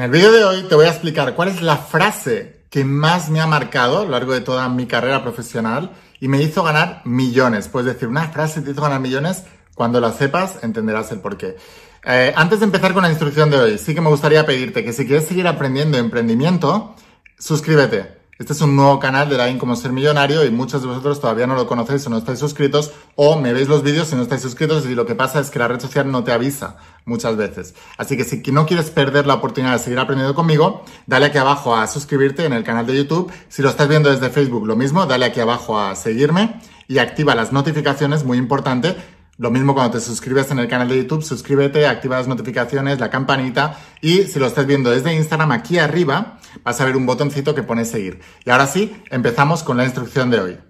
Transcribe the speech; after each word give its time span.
En 0.00 0.04
el 0.04 0.12
vídeo 0.12 0.32
de 0.32 0.44
hoy 0.44 0.62
te 0.62 0.74
voy 0.74 0.86
a 0.86 0.88
explicar 0.88 1.34
cuál 1.34 1.48
es 1.48 1.60
la 1.60 1.76
frase 1.76 2.62
que 2.70 2.86
más 2.86 3.28
me 3.28 3.38
ha 3.42 3.46
marcado 3.46 3.98
a 3.98 4.04
lo 4.04 4.12
largo 4.12 4.32
de 4.32 4.40
toda 4.40 4.66
mi 4.70 4.86
carrera 4.86 5.22
profesional 5.22 5.92
y 6.20 6.28
me 6.28 6.40
hizo 6.40 6.62
ganar 6.62 7.02
millones. 7.04 7.68
Puedes 7.68 7.92
decir, 7.92 8.08
una 8.08 8.30
frase 8.30 8.62
te 8.62 8.70
hizo 8.70 8.80
ganar 8.80 9.00
millones, 9.00 9.44
cuando 9.74 10.00
la 10.00 10.14
sepas 10.14 10.60
entenderás 10.62 11.12
el 11.12 11.20
porqué. 11.20 11.58
Eh, 12.06 12.32
antes 12.34 12.60
de 12.60 12.64
empezar 12.64 12.94
con 12.94 13.02
la 13.02 13.10
instrucción 13.10 13.50
de 13.50 13.58
hoy, 13.58 13.76
sí 13.76 13.94
que 13.94 14.00
me 14.00 14.08
gustaría 14.08 14.46
pedirte 14.46 14.82
que 14.82 14.94
si 14.94 15.06
quieres 15.06 15.28
seguir 15.28 15.46
aprendiendo 15.46 15.98
emprendimiento, 15.98 16.96
suscríbete. 17.38 18.19
Este 18.40 18.54
es 18.54 18.62
un 18.62 18.74
nuevo 18.74 18.98
canal 18.98 19.28
de 19.28 19.36
Line 19.36 19.58
Como 19.58 19.76
Ser 19.76 19.92
Millonario 19.92 20.46
y 20.46 20.50
muchos 20.50 20.80
de 20.80 20.88
vosotros 20.88 21.20
todavía 21.20 21.46
no 21.46 21.54
lo 21.56 21.66
conocéis 21.66 22.06
o 22.06 22.10
no 22.10 22.16
estáis 22.16 22.38
suscritos 22.38 22.90
o 23.14 23.38
me 23.38 23.52
veis 23.52 23.68
los 23.68 23.82
vídeos 23.82 24.10
y 24.12 24.16
no 24.16 24.22
estáis 24.22 24.40
suscritos 24.40 24.86
y 24.86 24.94
lo 24.94 25.04
que 25.04 25.14
pasa 25.14 25.40
es 25.40 25.50
que 25.50 25.58
la 25.58 25.68
red 25.68 25.78
social 25.78 26.10
no 26.10 26.24
te 26.24 26.32
avisa 26.32 26.78
muchas 27.04 27.36
veces. 27.36 27.74
Así 27.98 28.16
que 28.16 28.24
si 28.24 28.40
no 28.50 28.64
quieres 28.64 28.90
perder 28.90 29.26
la 29.26 29.34
oportunidad 29.34 29.74
de 29.74 29.78
seguir 29.78 29.98
aprendiendo 29.98 30.34
conmigo, 30.34 30.86
dale 31.06 31.26
aquí 31.26 31.36
abajo 31.36 31.76
a 31.76 31.86
suscribirte 31.86 32.46
en 32.46 32.54
el 32.54 32.64
canal 32.64 32.86
de 32.86 32.96
YouTube. 32.96 33.30
Si 33.50 33.60
lo 33.60 33.68
estás 33.68 33.88
viendo 33.88 34.08
desde 34.08 34.30
Facebook, 34.30 34.66
lo 34.66 34.74
mismo, 34.74 35.04
dale 35.04 35.26
aquí 35.26 35.40
abajo 35.40 35.78
a 35.78 35.94
seguirme 35.94 36.62
y 36.88 36.96
activa 36.96 37.34
las 37.34 37.52
notificaciones, 37.52 38.24
muy 38.24 38.38
importante, 38.38 38.96
lo 39.36 39.50
mismo 39.50 39.74
cuando 39.74 39.98
te 39.98 40.00
suscribes 40.00 40.50
en 40.50 40.60
el 40.60 40.68
canal 40.68 40.88
de 40.88 40.96
YouTube, 40.96 41.22
suscríbete, 41.22 41.86
activa 41.86 42.16
las 42.16 42.26
notificaciones, 42.26 43.00
la 43.00 43.10
campanita 43.10 43.78
y 44.00 44.22
si 44.22 44.38
lo 44.38 44.46
estás 44.46 44.64
viendo 44.64 44.88
desde 44.88 45.14
Instagram, 45.14 45.52
aquí 45.52 45.78
arriba 45.78 46.38
vas 46.64 46.80
a 46.80 46.84
ver 46.84 46.96
un 46.96 47.06
botoncito 47.06 47.54
que 47.54 47.62
pone 47.62 47.84
seguir. 47.84 48.20
Y 48.44 48.50
ahora 48.50 48.66
sí, 48.66 48.96
empezamos 49.10 49.62
con 49.62 49.76
la 49.76 49.84
instrucción 49.84 50.30
de 50.30 50.40
hoy. 50.40 50.69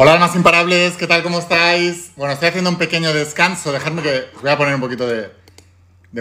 Hola 0.00 0.12
almas 0.12 0.36
imparables, 0.36 0.96
¿qué 0.96 1.08
tal? 1.08 1.24
¿Cómo 1.24 1.40
estáis? 1.40 2.12
Bueno, 2.14 2.32
estoy 2.32 2.50
haciendo 2.50 2.70
un 2.70 2.78
pequeño 2.78 3.12
descanso, 3.12 3.72
dejadme 3.72 4.00
que 4.00 4.30
voy 4.40 4.48
a 4.48 4.56
poner 4.56 4.72
un 4.76 4.80
poquito 4.80 5.08
de, 5.08 5.32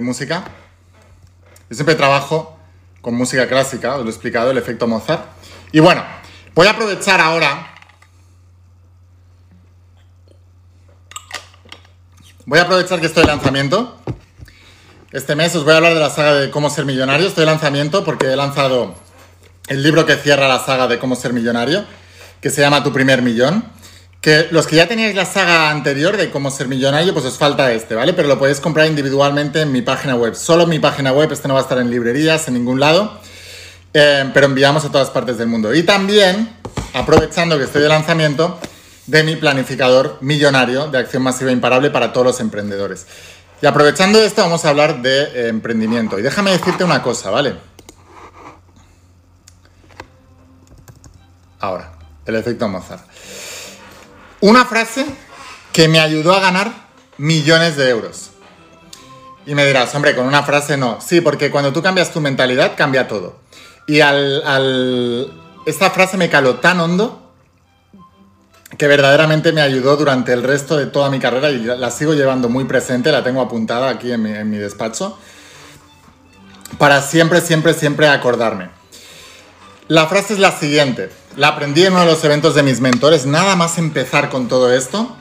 música. 0.02 0.46
Yo 1.70 1.76
siempre 1.76 1.94
trabajo 1.94 2.58
con 3.02 3.14
música 3.14 3.48
clásica, 3.48 3.94
os 3.94 4.02
lo 4.02 4.08
he 4.08 4.10
explicado, 4.10 4.50
el 4.50 4.58
efecto 4.58 4.88
Mozart. 4.88 5.26
Y 5.72 5.80
bueno, 5.80 6.04
voy 6.56 6.66
a 6.66 6.72
aprovechar 6.72 7.22
ahora... 7.22 7.76
Voy 12.48 12.58
a 12.58 12.64
aprovechar 12.64 13.00
que 13.00 13.06
estoy 13.06 13.26
de 13.26 13.28
lanzamiento. 13.28 14.02
Este 15.12 15.36
mes 15.36 15.56
os 15.56 15.64
voy 15.64 15.74
a 15.74 15.78
hablar 15.78 15.94
de 15.94 16.00
la 16.00 16.10
saga 16.10 16.34
de 16.34 16.50
cómo 16.50 16.72
ser 16.72 16.86
millonario. 16.86 17.28
Estoy 17.28 17.42
de 17.42 17.52
lanzamiento 17.52 18.04
porque 18.04 18.26
he 18.26 18.36
lanzado 18.36 18.96
el 19.68 19.84
libro 19.84 20.08
que 20.08 20.16
cierra 20.16 20.48
la 20.48 20.66
saga 20.66 20.88
de 20.88 20.98
cómo 20.98 21.16
ser 21.16 21.32
millonario 21.32 21.86
que 22.42 22.50
se 22.50 22.62
llama 22.62 22.84
Tu 22.84 22.92
primer 22.94 23.22
millón. 23.22 23.64
Que 24.22 24.48
los 24.52 24.66
que 24.66 24.76
ya 24.76 24.88
teníais 24.88 25.16
la 25.16 25.26
saga 25.26 25.70
anterior 25.70 26.18
de 26.18 26.32
cómo 26.32 26.50
ser 26.50 26.68
millonario, 26.68 27.14
pues 27.14 27.26
os 27.26 27.38
falta 27.38 27.72
este, 27.72 27.96
¿vale? 27.96 28.14
Pero 28.14 28.28
lo 28.28 28.40
podéis 28.40 28.60
comprar 28.60 28.88
individualmente 28.88 29.62
en 29.62 29.72
mi 29.72 29.82
página 29.82 30.16
web. 30.16 30.34
Solo 30.36 30.64
en 30.64 30.70
mi 30.70 30.80
página 30.80 31.12
web, 31.14 31.32
este 31.32 31.48
no 31.48 31.54
va 31.54 31.62
a 31.62 31.64
estar 31.64 31.78
en 31.78 31.92
librerías, 31.92 32.48
en 32.48 32.56
ningún 32.56 32.80
lado. 32.80 33.20
Eh, 33.94 34.30
pero 34.34 34.48
enviamos 34.48 34.84
a 34.86 34.92
todas 34.92 35.12
partes 35.12 35.38
del 35.38 35.48
mundo. 35.48 35.74
Y 35.74 35.84
también, 35.84 36.50
aprovechando 36.94 37.58
que 37.58 37.66
estoy 37.66 37.84
de 37.84 37.90
lanzamiento, 37.90 38.60
de 39.06 39.24
mi 39.24 39.36
planificador 39.36 40.18
millonario 40.20 40.88
de 40.88 40.98
acción 40.98 41.24
masiva 41.24 41.52
imparable 41.52 41.92
para 41.92 42.12
todos 42.12 42.28
los 42.28 42.40
emprendedores. 42.40 43.06
Y 43.62 43.66
aprovechando 43.66 44.20
esto, 44.20 44.42
vamos 44.42 44.66
a 44.66 44.70
hablar 44.70 45.02
de 45.02 45.24
eh, 45.24 45.48
emprendimiento. 45.48 46.20
Y 46.20 46.24
déjame 46.24 46.52
decirte 46.52 46.84
una 46.84 47.02
cosa, 47.02 47.30
¿vale? 47.30 47.56
Ahora 51.60 51.97
el 52.28 52.36
efecto 52.36 52.68
Mozart. 52.68 53.04
Una 54.42 54.66
frase 54.66 55.06
que 55.74 55.88
me 55.88 56.00
ayudó 56.00 56.34
a 56.34 56.40
ganar 56.40 56.72
millones 57.18 57.76
de 57.78 57.90
euros. 57.90 58.32
Y 59.46 59.56
me 59.56 59.66
dirás, 59.66 59.96
hombre, 59.96 60.16
con 60.16 60.28
una 60.28 60.44
frase 60.44 60.78
no. 60.78 61.00
Sí, 61.02 61.22
porque 61.22 61.50
cuando 61.50 61.72
tú 61.72 61.82
cambias 61.82 62.12
tu 62.12 62.20
mentalidad, 62.20 62.74
cambia 62.76 63.08
todo. 63.08 63.40
Y 63.88 64.02
al, 64.02 65.32
esta 65.66 65.90
frase 65.90 66.18
me 66.18 66.30
caló 66.30 66.56
tan 66.56 66.80
hondo 66.82 67.32
que 68.78 68.88
verdaderamente 68.88 69.54
me 69.54 69.62
ayudó 69.62 69.96
durante 69.96 70.34
el 70.34 70.44
resto 70.44 70.76
de 70.76 70.88
toda 70.88 71.10
mi 71.10 71.20
carrera 71.20 71.50
y 71.52 71.60
la 71.60 71.90
sigo 71.90 72.14
llevando 72.14 72.50
muy 72.50 72.66
presente, 72.66 73.12
la 73.12 73.24
tengo 73.24 73.42
apuntada 73.42 73.90
aquí 73.90 74.12
en 74.12 74.50
mi, 74.50 74.58
despacho, 74.58 75.18
para 76.78 77.02
siempre, 77.02 77.40
siempre, 77.40 77.74
siempre 77.74 78.10
acordarme. 78.10 78.70
La 79.88 80.08
frase 80.08 80.34
es 80.34 80.40
la 80.40 80.52
siguiente. 80.52 81.10
La 81.38 81.50
aprendí 81.50 81.86
en 81.86 81.94
uno 81.94 82.00
de 82.00 82.08
los 82.08 82.24
eventos 82.24 82.56
de 82.56 82.64
mis 82.64 82.82
mentores, 82.82 83.28
nada 83.28 83.56
más 83.56 83.78
empezar 83.78 84.30
con 84.30 84.48
todo 84.48 84.74
esto. 84.74 85.16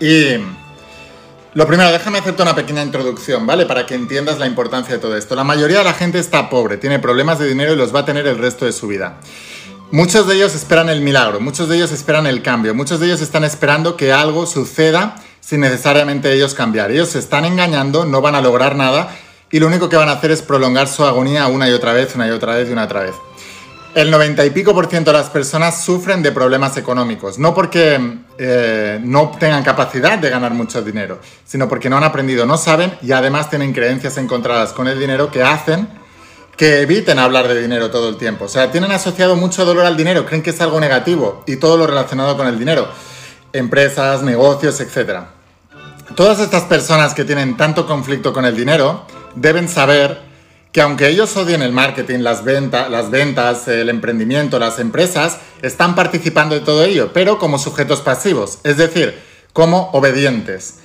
Y 0.00 0.34
lo 1.54 1.66
primero, 1.66 1.90
déjame 1.90 2.18
hacerte 2.18 2.42
una 2.42 2.54
pequeña 2.54 2.82
introducción, 2.82 3.46
¿vale? 3.46 3.64
Para 3.64 3.86
que 3.86 3.94
entiendas 3.94 4.38
la 4.38 4.46
importancia 4.46 4.94
de 4.94 5.00
todo 5.00 5.16
esto. 5.16 5.34
La 5.34 5.44
mayoría 5.44 5.78
de 5.78 5.84
la 5.84 5.94
gente 5.94 6.18
está 6.18 6.50
pobre, 6.50 6.76
tiene 6.76 6.98
problemas 6.98 7.38
de 7.38 7.48
dinero 7.48 7.72
y 7.72 7.76
los 7.76 7.94
va 7.94 8.00
a 8.00 8.04
tener 8.04 8.26
el 8.26 8.36
resto 8.36 8.66
de 8.66 8.72
su 8.72 8.86
vida. 8.86 9.18
Muchos 9.90 10.28
de 10.28 10.34
ellos 10.34 10.54
esperan 10.54 10.90
el 10.90 11.00
milagro, 11.00 11.40
muchos 11.40 11.70
de 11.70 11.76
ellos 11.76 11.90
esperan 11.90 12.26
el 12.26 12.42
cambio, 12.42 12.74
muchos 12.74 13.00
de 13.00 13.06
ellos 13.06 13.22
están 13.22 13.44
esperando 13.44 13.96
que 13.96 14.12
algo 14.12 14.44
suceda 14.44 15.16
sin 15.40 15.60
necesariamente 15.62 16.30
ellos 16.34 16.52
cambiar. 16.52 16.90
Ellos 16.90 17.08
se 17.08 17.18
están 17.18 17.46
engañando, 17.46 18.04
no 18.04 18.20
van 18.20 18.34
a 18.34 18.42
lograr 18.42 18.76
nada 18.76 19.16
y 19.50 19.58
lo 19.58 19.68
único 19.68 19.88
que 19.88 19.96
van 19.96 20.10
a 20.10 20.12
hacer 20.12 20.32
es 20.32 20.42
prolongar 20.42 20.86
su 20.86 21.02
agonía 21.06 21.46
una 21.46 21.66
y 21.66 21.72
otra 21.72 21.94
vez, 21.94 22.14
una 22.14 22.28
y 22.28 22.30
otra 22.30 22.56
vez 22.56 22.68
y 22.68 22.72
una 22.72 22.84
otra 22.84 23.00
vez 23.00 23.14
el 23.94 24.10
90 24.10 24.44
y 24.44 24.50
pico 24.50 24.74
por 24.74 24.86
ciento 24.86 25.12
de 25.12 25.18
las 25.18 25.30
personas 25.30 25.82
sufren 25.82 26.22
de 26.22 26.32
problemas 26.32 26.76
económicos, 26.76 27.38
no 27.38 27.54
porque 27.54 27.98
eh, 28.38 29.00
no 29.02 29.32
tengan 29.38 29.62
capacidad 29.64 30.18
de 30.18 30.30
ganar 30.30 30.52
mucho 30.52 30.82
dinero, 30.82 31.18
sino 31.44 31.68
porque 31.68 31.88
no 31.88 31.96
han 31.96 32.04
aprendido, 32.04 32.46
no 32.46 32.58
saben 32.58 32.96
y 33.02 33.12
además 33.12 33.50
tienen 33.50 33.72
creencias 33.72 34.16
encontradas 34.18 34.72
con 34.72 34.88
el 34.88 34.98
dinero 34.98 35.30
que 35.30 35.42
hacen 35.42 35.88
que 36.56 36.82
eviten 36.82 37.20
hablar 37.20 37.46
de 37.46 37.60
dinero 37.60 37.88
todo 37.88 38.08
el 38.08 38.16
tiempo. 38.16 38.46
O 38.46 38.48
sea, 38.48 38.70
tienen 38.72 38.90
asociado 38.90 39.36
mucho 39.36 39.64
dolor 39.64 39.86
al 39.86 39.96
dinero, 39.96 40.26
creen 40.26 40.42
que 40.42 40.50
es 40.50 40.60
algo 40.60 40.80
negativo 40.80 41.44
y 41.46 41.56
todo 41.56 41.76
lo 41.76 41.86
relacionado 41.86 42.36
con 42.36 42.48
el 42.48 42.58
dinero, 42.58 42.88
empresas, 43.52 44.22
negocios, 44.22 44.80
etc. 44.80 45.20
Todas 46.16 46.40
estas 46.40 46.64
personas 46.64 47.14
que 47.14 47.24
tienen 47.24 47.56
tanto 47.56 47.86
conflicto 47.86 48.32
con 48.32 48.44
el 48.44 48.56
dinero 48.56 49.06
deben 49.36 49.68
saber 49.68 50.27
que 50.72 50.80
aunque 50.80 51.08
ellos 51.08 51.36
odien 51.36 51.62
el 51.62 51.72
marketing, 51.72 52.20
las, 52.20 52.42
las 52.44 53.10
ventas, 53.10 53.68
el 53.68 53.88
emprendimiento, 53.88 54.58
las 54.58 54.78
empresas, 54.78 55.38
están 55.62 55.94
participando 55.94 56.54
de 56.54 56.60
todo 56.60 56.84
ello, 56.84 57.10
pero 57.12 57.38
como 57.38 57.58
sujetos 57.58 58.00
pasivos, 58.00 58.58
es 58.64 58.76
decir, 58.76 59.18
como 59.52 59.90
obedientes. 59.92 60.80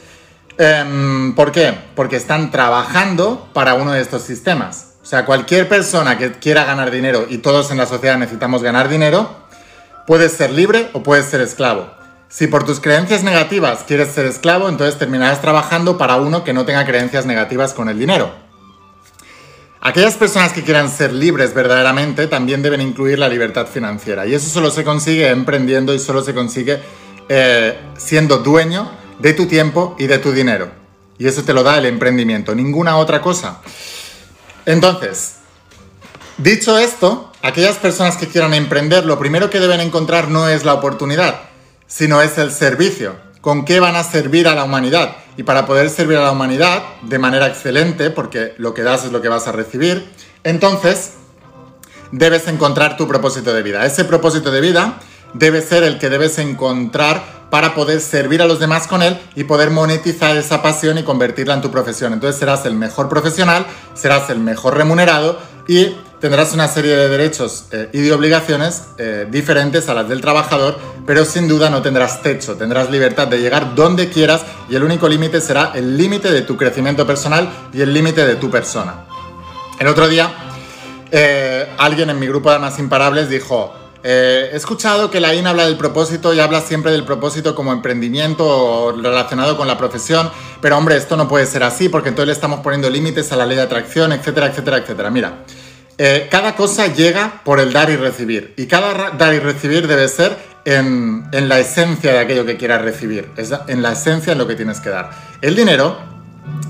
Em, 0.58 1.36
¿Por 1.36 1.52
qué? 1.52 1.74
Porque 1.96 2.16
están 2.16 2.52
trabajando 2.52 3.50
para 3.54 3.74
uno 3.74 3.92
de 3.92 4.02
estos 4.02 4.22
sistemas. 4.22 4.94
O 5.02 5.06
sea, 5.06 5.26
cualquier 5.26 5.68
persona 5.68 6.18
que 6.18 6.32
quiera 6.32 6.64
ganar 6.64 6.90
dinero, 6.90 7.26
y 7.30 7.40
todos 7.40 7.72
en 7.72 7.78
la 7.78 7.86
sociedad 7.86 8.18
necesitamos 8.18 8.64
ganar 8.64 8.88
dinero, 8.88 9.36
puedes 10.08 10.32
ser 10.32 10.52
libre 10.52 10.90
o 10.94 11.04
puedes 11.04 11.26
ser 11.26 11.42
esclavo. 11.42 11.92
Si 12.30 12.48
por 12.48 12.66
tus 12.66 12.80
creencias 12.80 13.24
negativas 13.24 13.84
quieres 13.86 14.10
ser 14.10 14.26
esclavo, 14.26 14.70
entonces 14.70 14.98
terminarás 14.98 15.42
trabajando 15.42 15.98
para 15.98 16.16
uno 16.16 16.44
que 16.44 16.54
no 16.54 16.66
tenga 16.66 16.86
creencias 16.86 17.26
negativas 17.26 17.74
con 17.74 17.90
el 17.90 18.00
dinero. 18.00 18.43
Aquellas 19.86 20.16
personas 20.16 20.54
que 20.54 20.64
quieran 20.64 20.90
ser 20.90 21.12
libres 21.12 21.54
verdaderamente 21.54 22.28
también 22.28 22.62
deben 22.62 22.80
incluir 22.80 23.20
la 23.20 23.28
libertad 23.28 23.68
financiera. 23.68 24.26
Y 24.26 24.34
eso 24.34 24.50
solo 24.50 24.72
se 24.72 24.86
consigue 24.86 25.28
emprendiendo 25.28 25.94
y 25.94 26.00
solo 26.00 26.24
se 26.24 26.34
consigue 26.34 26.82
eh, 27.28 27.78
siendo 27.98 28.38
dueño 28.38 28.90
de 29.20 29.34
tu 29.34 29.46
tiempo 29.46 29.98
y 30.00 30.08
de 30.08 30.20
tu 30.20 30.32
dinero. 30.32 30.72
Y 31.18 31.28
eso 31.28 31.44
te 31.44 31.52
lo 31.52 31.64
da 31.64 31.78
el 31.80 31.86
emprendimiento, 31.86 32.56
ninguna 32.56 32.96
otra 32.96 33.20
cosa. 33.20 33.60
Entonces, 34.66 35.40
dicho 36.38 36.78
esto, 36.78 37.34
aquellas 37.42 37.76
personas 37.76 38.16
que 38.16 38.30
quieran 38.30 38.54
emprender, 38.54 39.06
lo 39.06 39.20
primero 39.20 39.50
que 39.50 39.60
deben 39.60 39.82
encontrar 39.82 40.30
no 40.30 40.48
es 40.48 40.64
la 40.64 40.76
oportunidad, 40.76 41.42
sino 41.88 42.22
es 42.22 42.38
el 42.38 42.54
servicio. 42.54 43.18
¿Con 43.42 43.66
qué 43.66 43.82
van 43.82 43.98
a 43.98 44.06
servir 44.06 44.48
a 44.48 44.56
la 44.56 44.64
humanidad? 44.64 45.18
Y 45.38 45.44
para 45.44 45.66
poder 45.66 45.90
servir 45.90 46.18
a 46.18 46.24
la 46.24 46.32
humanidad 46.32 46.84
de 47.02 47.20
manera 47.20 47.48
excelente, 47.48 48.10
porque 48.10 48.54
lo 48.58 48.74
que 48.74 48.84
das 48.84 49.06
es 49.06 49.12
lo 49.12 49.22
que 49.22 49.30
vas 49.30 49.48
a 49.48 49.52
recibir, 49.52 50.08
entonces 50.44 51.14
debes 52.12 52.48
encontrar 52.48 52.98
tu 52.98 53.08
propósito 53.08 53.54
de 53.54 53.64
vida. 53.64 53.86
Ese 53.86 54.06
propósito 54.06 54.52
de 54.52 54.62
vida 54.62 55.00
debe 55.34 55.62
ser 55.62 55.84
el 55.84 55.98
que 55.98 56.10
debes 56.10 56.38
encontrar 56.38 57.44
para 57.50 57.76
poder 57.76 58.02
servir 58.02 58.42
a 58.42 58.46
los 58.46 58.60
demás 58.60 58.88
con 58.88 59.04
él 59.04 59.20
y 59.36 59.44
poder 59.44 59.70
monetizar 59.70 60.36
esa 60.38 60.62
pasión 60.62 60.98
y 60.98 61.04
convertirla 61.04 61.54
en 61.54 61.62
tu 61.62 61.72
profesión. 61.72 62.14
Entonces 62.14 62.40
serás 62.40 62.66
el 62.66 62.74
mejor 62.76 63.10
profesional, 63.10 63.66
serás 63.94 64.30
el 64.30 64.40
mejor 64.40 64.76
remunerado 64.76 65.40
y 65.68 65.96
tendrás 66.24 66.54
una 66.54 66.70
serie 66.70 66.96
de 66.96 67.10
derechos 67.10 67.66
eh, 67.74 67.90
y 67.92 68.00
de 68.00 68.14
obligaciones 68.14 68.84
eh, 68.98 69.28
diferentes 69.30 69.90
a 69.90 69.94
las 69.94 70.08
del 70.08 70.22
trabajador, 70.22 70.80
pero 71.06 71.26
sin 71.26 71.50
duda 71.50 71.70
no 71.70 71.82
tendrás 71.82 72.22
techo, 72.22 72.56
tendrás 72.56 72.90
libertad 72.90 73.28
de 73.28 73.40
llegar 73.40 73.76
donde 73.76 74.08
quieras 74.08 74.46
y 74.70 74.76
el 74.76 74.86
único 74.86 75.10
límite 75.10 75.42
será 75.42 75.74
el 75.76 75.98
límite 75.98 76.32
de 76.32 76.44
tu 76.44 76.56
crecimiento 76.56 77.06
personal 77.06 77.50
y 77.74 77.82
el 77.82 77.94
límite 77.94 78.26
de 78.26 78.38
tu 78.38 78.50
persona. 78.50 79.04
El 79.78 79.88
otro 79.88 80.08
día, 80.08 80.34
eh, 81.12 81.68
alguien 81.78 82.10
en 82.10 82.18
mi 82.18 82.28
grupo 82.28 82.48
de 82.48 82.56
Almas 82.56 82.80
Imparables 82.80 83.28
dijo, 83.28 83.74
he 84.02 84.50
escuchado 84.54 85.12
que 85.12 85.20
la 85.20 85.34
IN 85.34 85.46
habla 85.48 85.66
del 85.66 85.76
propósito 85.76 86.34
y 86.34 86.40
habla 86.40 86.62
siempre 86.62 86.94
del 86.94 87.04
propósito 87.04 87.54
como 87.54 87.74
emprendimiento 87.74 88.96
relacionado 88.98 89.58
con 89.58 89.68
la 89.68 89.78
profesión, 89.78 90.32
pero 90.62 90.78
hombre, 90.78 90.96
esto 90.96 91.18
no 91.18 91.28
puede 91.28 91.46
ser 91.48 91.64
así 91.64 91.90
porque 91.90 92.08
entonces 92.08 92.28
le 92.28 92.34
estamos 92.34 92.62
poniendo 92.62 92.90
límites 92.90 93.34
a 93.34 93.36
la 93.36 93.46
ley 93.46 93.58
de 93.58 93.64
atracción, 93.64 94.14
etcétera, 94.14 94.48
etcétera, 94.48 94.78
etcétera. 94.78 95.10
Mira, 95.10 95.44
eh, 95.98 96.28
cada 96.32 96.56
cosa 96.56 96.88
llega 96.88 97.42
por 97.44 97.60
el 97.60 97.72
dar 97.72 97.90
y 97.90 97.96
recibir. 97.96 98.54
Y 98.58 98.66
cada 98.68 99.12
dar 99.12 99.34
y 99.34 99.40
recibir 99.40 99.88
debe 99.88 100.08
ser 100.08 100.38
en, 100.66 101.30
la 101.32 101.60
esencia 101.60 102.14
de 102.14 102.20
aquello 102.20 102.46
que 102.46 102.58
quieras 102.58 102.82
recibir. 102.82 103.30
Es 103.38 103.52
en 103.68 103.82
la 103.82 103.92
esencia 103.92 104.34
en 104.34 104.40
lo 104.40 104.48
que 104.48 104.56
tienes 104.56 104.80
que 104.80 104.90
dar. 104.90 105.12
El 105.42 105.56
dinero 105.56 105.98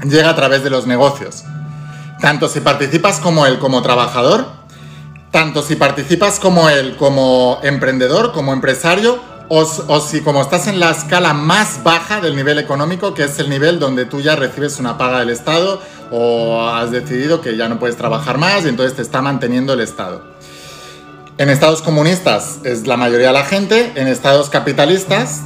llega 0.04 0.30
a 0.30 0.36
través 0.36 0.64
de 0.64 0.70
los 0.70 0.88
negocios. 0.88 1.44
Tanto 2.20 2.48
si 2.48 2.60
participas 2.60 3.20
como 3.20 3.46
él 3.46 3.60
como 3.60 3.82
trabajador, 3.82 4.48
tanto 5.32 5.62
si 5.62 5.76
participas 5.76 6.40
como 6.40 6.70
él 6.70 6.96
como 6.98 7.60
emprendedor, 7.64 8.34
como 8.34 8.54
empresario, 8.54 9.22
o, 9.50 10.00
si 10.00 10.22
como 10.22 10.42
estás 10.42 10.68
en 10.68 10.80
la 10.80 10.92
escala 10.92 11.34
más 11.34 11.84
baja 11.84 12.22
del 12.22 12.36
nivel 12.36 12.60
económico, 12.60 13.14
que 13.14 13.24
es 13.24 13.38
el 13.40 13.50
nivel 13.50 13.80
donde 13.80 14.06
tú 14.06 14.22
ya 14.22 14.36
recibes 14.36 14.80
una 14.80 14.98
paga 14.98 15.20
del 15.20 15.30
Estado 15.30 15.82
o 16.12 16.68
has 16.68 16.92
decidido 16.92 17.42
que 17.42 17.58
ya 17.58 17.70
no 17.70 17.80
puedes 17.80 17.98
trabajar 17.98 18.38
más 18.38 18.66
y 18.66 18.70
entonces 18.70 18.96
te 18.96 19.02
está 19.02 19.22
manteniendo 19.22 19.74
el 19.74 19.82
Estado. 19.82 20.24
En 21.38 21.50
estados 21.50 21.82
comunistas 21.82 22.60
es 22.64 22.86
la 22.88 22.98
mayoría 22.98 23.28
de 23.28 23.34
la 23.34 23.46
gente, 23.46 23.92
en 23.96 24.08
estados 24.08 24.50
capitalistas 24.50 25.42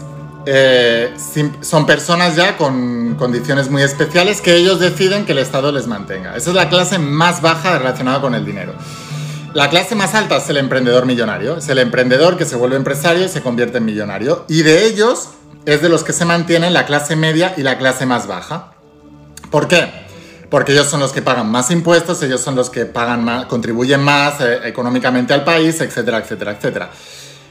eh, 0.50 1.14
son 1.60 1.86
personas 1.86 2.38
ya 2.38 2.56
con 2.56 3.16
condiciones 3.16 3.70
muy 3.70 3.82
especiales 3.82 4.40
que 4.40 4.56
ellos 4.56 4.80
deciden 4.80 5.26
que 5.26 5.34
el 5.34 5.40
Estado 5.40 5.74
les 5.74 5.88
mantenga. 5.88 6.38
Esa 6.38 6.52
es 6.52 6.56
la 6.56 6.70
clase 6.70 7.00
más 7.00 7.42
baja 7.42 7.78
relacionada 7.78 8.22
con 8.22 8.34
el 8.34 8.46
dinero. 8.46 8.74
La 9.54 9.70
clase 9.70 9.96
más 9.96 10.14
alta 10.14 10.38
es 10.38 10.50
el 10.50 10.58
emprendedor 10.58 11.06
millonario, 11.06 11.58
es 11.58 11.70
el 11.70 11.80
emprendedor 11.80 12.38
que 12.38 12.46
se 12.46 12.56
vuelve 12.56 12.76
empresario 12.76 13.26
y 13.26 13.30
se 13.30 13.42
convierte 13.42 13.78
en 13.78 13.86
millonario. 13.86 14.46
Y 14.48 14.62
de 14.62 14.86
ellos 14.86 15.30
es 15.66 15.82
de 15.82 15.90
los 15.90 16.04
que 16.04 16.14
se 16.14 16.26
mantienen 16.26 16.74
la 16.74 16.86
clase 16.86 17.16
media 17.16 17.54
y 17.58 17.64
la 17.64 17.78
clase 17.78 18.06
más 18.06 18.28
baja. 18.28 18.74
¿Por 19.50 19.68
qué? 19.68 19.90
Porque 20.50 20.74
ellos 20.74 20.88
son 20.88 21.00
los 21.00 21.12
que 21.12 21.22
pagan 21.22 21.50
más 21.50 21.72
impuestos, 21.72 22.22
ellos 22.24 22.42
son 22.42 22.56
los 22.56 22.70
que 22.70 22.86
pagan 22.86 23.24
más, 23.24 23.46
contribuyen 23.46 24.02
más 24.02 24.40
eh, 24.42 24.60
económicamente 24.66 25.34
al 25.34 25.44
país, 25.44 25.82
etcétera, 25.82 26.20
etcétera, 26.20 26.52
etcétera. 26.52 26.90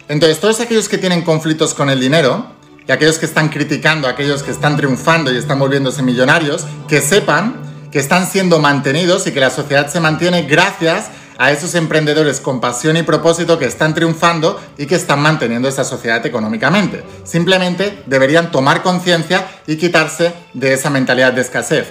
Entonces, 0.09 0.39
todos 0.39 0.61
aquellos 0.61 0.89
que 0.89 0.99
tienen 0.99 1.23
conflictos 1.23 1.75
con 1.75 1.91
el 1.91 1.99
dinero 1.99 2.47
y 2.87 2.93
aquellos 2.93 3.19
que 3.19 3.27
están 3.27 3.49
criticando, 3.49 4.07
aquellos 4.07 4.43
que 4.43 4.51
están 4.53 4.77
triunfando 4.77 5.33
y 5.33 5.37
están 5.37 5.59
volviéndose 5.59 6.03
millonarios, 6.03 6.65
que 6.89 7.01
sepan 7.01 7.67
que 7.91 7.99
están 7.99 8.27
siendo 8.27 8.59
mantenidos 8.59 9.27
y 9.27 9.33
que 9.33 9.41
la 9.41 9.51
sociedad 9.51 9.89
se 9.89 10.01
mantiene 10.01 10.43
gracias 10.43 11.07
a 11.39 11.53
esos 11.53 11.75
emprendedores 11.75 12.41
con 12.41 12.61
pasión 12.61 12.97
y 12.97 13.03
propósito 13.03 13.59
que 13.59 13.67
están 13.67 13.95
triunfando 13.95 14.61
y 14.79 14.87
que 14.87 14.95
están 14.95 15.21
manteniendo 15.21 15.69
esa 15.69 15.85
sociedad 15.85 16.25
económicamente. 16.25 17.03
Simplemente 17.25 18.03
deberían 18.07 18.51
tomar 18.51 18.83
conciencia 18.83 19.47
y 19.67 19.77
quitarse 19.77 20.33
de 20.55 20.73
esa 20.73 20.91
mentalidad 20.91 21.33
de 21.33 21.43
escasez. 21.43 21.89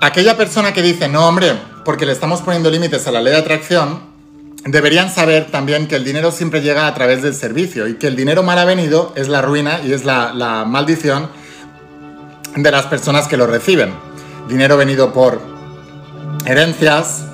Aquella 0.00 0.36
persona 0.36 0.72
que 0.72 0.82
dice, 0.82 1.08
no 1.08 1.26
hombre, 1.26 1.52
porque 1.84 2.06
le 2.06 2.12
estamos 2.12 2.42
poniendo 2.42 2.70
límites 2.70 3.06
a 3.06 3.12
la 3.12 3.22
ley 3.22 3.32
de 3.32 3.38
atracción, 3.38 4.00
deberían 4.64 5.10
saber 5.10 5.50
también 5.50 5.88
que 5.88 5.96
el 5.96 6.04
dinero 6.04 6.30
siempre 6.30 6.60
llega 6.60 6.86
a 6.86 6.94
través 6.94 7.22
del 7.22 7.34
servicio 7.34 7.88
y 7.88 7.94
que 7.94 8.06
el 8.06 8.16
dinero 8.16 8.42
mal 8.42 8.58
avenido 8.58 9.12
es 9.16 9.28
la 9.28 9.42
ruina 9.42 9.80
y 9.84 9.92
es 9.92 10.04
la, 10.04 10.32
la 10.34 10.64
maldición 10.64 11.30
de 12.56 12.70
las 12.70 12.86
personas 12.86 13.28
que 13.28 13.36
lo 13.36 13.46
reciben. 13.46 13.94
Dinero 14.48 14.76
venido 14.76 15.12
por 15.12 15.40
herencias, 16.44 17.24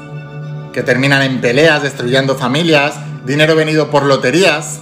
que 0.73 0.83
terminan 0.83 1.23
en 1.23 1.41
peleas, 1.41 1.83
destruyendo 1.83 2.37
familias, 2.37 2.95
dinero 3.27 3.55
venido 3.55 3.91
por 3.91 4.05
loterías. 4.05 4.81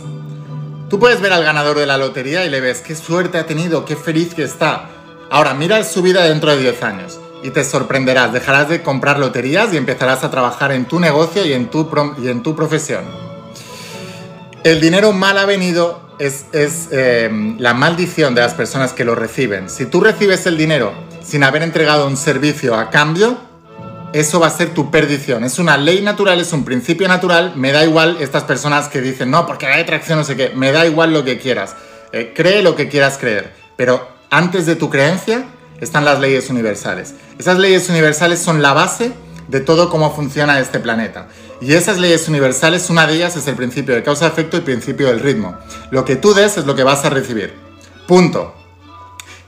Tú 0.88 0.98
puedes 0.98 1.20
ver 1.20 1.32
al 1.32 1.44
ganador 1.44 1.78
de 1.78 1.86
la 1.86 1.98
lotería 1.98 2.44
y 2.44 2.50
le 2.50 2.60
ves 2.60 2.80
qué 2.80 2.94
suerte 2.94 3.38
ha 3.38 3.46
tenido, 3.46 3.84
qué 3.84 3.96
feliz 3.96 4.34
que 4.34 4.42
está. 4.42 4.88
Ahora 5.30 5.54
mira 5.54 5.82
su 5.84 6.02
vida 6.02 6.24
dentro 6.24 6.50
de 6.50 6.62
10 6.62 6.82
años 6.82 7.20
y 7.42 7.50
te 7.50 7.64
sorprenderás, 7.64 8.32
dejarás 8.32 8.68
de 8.68 8.82
comprar 8.82 9.18
loterías 9.18 9.72
y 9.72 9.76
empezarás 9.76 10.24
a 10.24 10.30
trabajar 10.30 10.72
en 10.72 10.86
tu 10.86 10.98
negocio 10.98 11.44
y 11.44 11.52
en 11.52 11.70
tu, 11.70 11.88
y 12.22 12.28
en 12.28 12.42
tu 12.42 12.56
profesión. 12.56 13.04
El 14.64 14.80
dinero 14.80 15.12
mal 15.12 15.38
avenido 15.38 16.00
es, 16.18 16.46
es 16.52 16.88
eh, 16.90 17.30
la 17.58 17.74
maldición 17.74 18.34
de 18.34 18.40
las 18.40 18.54
personas 18.54 18.92
que 18.92 19.04
lo 19.04 19.14
reciben. 19.14 19.70
Si 19.70 19.86
tú 19.86 20.00
recibes 20.00 20.46
el 20.46 20.56
dinero 20.56 20.92
sin 21.22 21.44
haber 21.44 21.62
entregado 21.62 22.06
un 22.06 22.16
servicio 22.16 22.74
a 22.74 22.90
cambio, 22.90 23.47
eso 24.12 24.40
va 24.40 24.46
a 24.46 24.50
ser 24.50 24.72
tu 24.74 24.90
perdición. 24.90 25.44
Es 25.44 25.58
una 25.58 25.76
ley 25.76 26.00
natural, 26.00 26.40
es 26.40 26.52
un 26.52 26.64
principio 26.64 27.08
natural. 27.08 27.52
Me 27.56 27.72
da 27.72 27.84
igual 27.84 28.16
estas 28.20 28.44
personas 28.44 28.88
que 28.88 29.00
dicen, 29.00 29.30
no, 29.30 29.46
porque 29.46 29.66
hay 29.66 29.82
atracción, 29.82 30.18
no 30.18 30.24
sé 30.24 30.36
qué. 30.36 30.50
Me 30.54 30.72
da 30.72 30.86
igual 30.86 31.12
lo 31.12 31.24
que 31.24 31.38
quieras. 31.38 31.76
Eh, 32.12 32.32
cree 32.34 32.62
lo 32.62 32.74
que 32.74 32.88
quieras 32.88 33.18
creer. 33.18 33.52
Pero 33.76 34.08
antes 34.30 34.66
de 34.66 34.76
tu 34.76 34.90
creencia 34.90 35.44
están 35.80 36.04
las 36.04 36.20
leyes 36.20 36.48
universales. 36.50 37.14
Esas 37.38 37.58
leyes 37.58 37.88
universales 37.88 38.40
son 38.40 38.62
la 38.62 38.72
base 38.72 39.12
de 39.48 39.60
todo 39.60 39.88
cómo 39.88 40.14
funciona 40.14 40.58
este 40.60 40.80
planeta. 40.80 41.28
Y 41.60 41.72
esas 41.72 41.98
leyes 41.98 42.28
universales, 42.28 42.88
una 42.90 43.06
de 43.06 43.14
ellas 43.14 43.36
es 43.36 43.46
el 43.46 43.56
principio 43.56 43.94
de 43.94 44.02
causa-efecto 44.02 44.56
y 44.56 44.60
principio 44.60 45.08
del 45.08 45.20
ritmo. 45.20 45.56
Lo 45.90 46.04
que 46.04 46.16
tú 46.16 46.34
des 46.34 46.56
es 46.56 46.66
lo 46.66 46.74
que 46.74 46.84
vas 46.84 47.04
a 47.04 47.10
recibir. 47.10 47.54
Punto. 48.06 48.54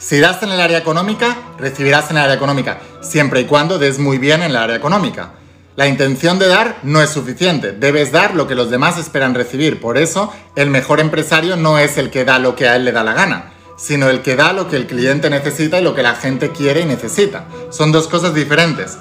Si 0.00 0.18
das 0.18 0.42
en 0.42 0.50
el 0.50 0.58
área 0.62 0.78
económica, 0.78 1.36
recibirás 1.58 2.10
en 2.10 2.16
el 2.16 2.22
área 2.22 2.34
económica, 2.34 2.80
siempre 3.02 3.42
y 3.42 3.44
cuando 3.44 3.78
des 3.78 3.98
muy 3.98 4.16
bien 4.16 4.42
en 4.42 4.52
el 4.52 4.56
área 4.56 4.74
económica. 4.74 5.32
La 5.76 5.88
intención 5.88 6.38
de 6.38 6.48
dar 6.48 6.78
no 6.82 7.02
es 7.02 7.10
suficiente, 7.10 7.72
debes 7.72 8.10
dar 8.10 8.34
lo 8.34 8.48
que 8.48 8.54
los 8.54 8.70
demás 8.70 8.96
esperan 8.96 9.34
recibir. 9.34 9.78
Por 9.78 9.98
eso, 9.98 10.32
el 10.56 10.70
mejor 10.70 11.00
empresario 11.00 11.56
no 11.56 11.78
es 11.78 11.98
el 11.98 12.08
que 12.08 12.24
da 12.24 12.38
lo 12.38 12.56
que 12.56 12.66
a 12.66 12.76
él 12.76 12.86
le 12.86 12.92
da 12.92 13.04
la 13.04 13.12
gana, 13.12 13.52
sino 13.76 14.08
el 14.08 14.22
que 14.22 14.36
da 14.36 14.54
lo 14.54 14.68
que 14.68 14.76
el 14.76 14.86
cliente 14.86 15.28
necesita 15.28 15.78
y 15.78 15.84
lo 15.84 15.94
que 15.94 16.02
la 16.02 16.14
gente 16.14 16.50
quiere 16.50 16.80
y 16.80 16.86
necesita. 16.86 17.44
Son 17.68 17.92
dos 17.92 18.08
cosas 18.08 18.34
diferentes. 18.34 18.96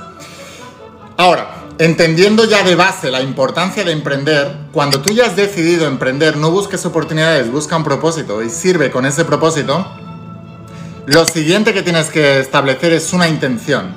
Ahora, 1.15 1.65
entendiendo 1.77 2.43
ya 2.43 2.61
de 2.63 2.75
base 2.75 3.09
la 3.09 3.21
importancia 3.21 3.85
de 3.85 3.93
emprender, 3.93 4.53
cuando 4.73 4.99
tú 4.99 5.13
ya 5.13 5.27
has 5.27 5.37
decidido 5.37 5.87
emprender, 5.87 6.35
no 6.35 6.51
busques 6.51 6.85
oportunidades, 6.85 7.49
busca 7.49 7.77
un 7.77 7.85
propósito 7.85 8.43
y 8.43 8.49
sirve 8.49 8.91
con 8.91 9.05
ese 9.05 9.23
propósito, 9.23 9.87
lo 11.09 11.25
siguiente 11.25 11.73
que 11.73 11.81
tienes 11.81 12.09
que 12.09 12.39
establecer 12.39 12.93
es 12.93 13.13
una 13.13 13.27
intención. 13.27 13.95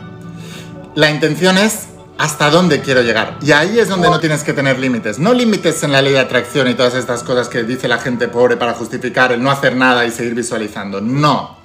La 0.95 1.11
intención 1.11 1.59
es 1.59 1.89
hasta 2.17 2.49
dónde 2.49 2.81
quiero 2.81 3.03
llegar. 3.03 3.37
Y 3.43 3.53
ahí 3.53 3.79
es 3.79 3.91
donde 3.91 4.09
no 4.09 4.19
tienes 4.19 4.43
que 4.43 4.55
tener 4.55 4.79
límites. 4.79 5.19
No 5.19 5.35
límites 5.35 5.83
en 5.83 5.93
la 5.93 6.01
ley 6.01 6.15
de 6.15 6.21
atracción 6.21 6.69
y 6.69 6.75
todas 6.75 6.95
estas 6.95 7.23
cosas 7.23 7.51
que 7.51 7.65
dice 7.65 7.87
la 7.87 7.99
gente 7.99 8.29
pobre 8.29 8.57
para 8.57 8.73
justificar 8.73 9.31
el 9.31 9.43
no 9.43 9.51
hacer 9.51 9.77
nada 9.77 10.07
y 10.07 10.11
seguir 10.11 10.35
visualizando. 10.35 11.03
No. 11.03 11.59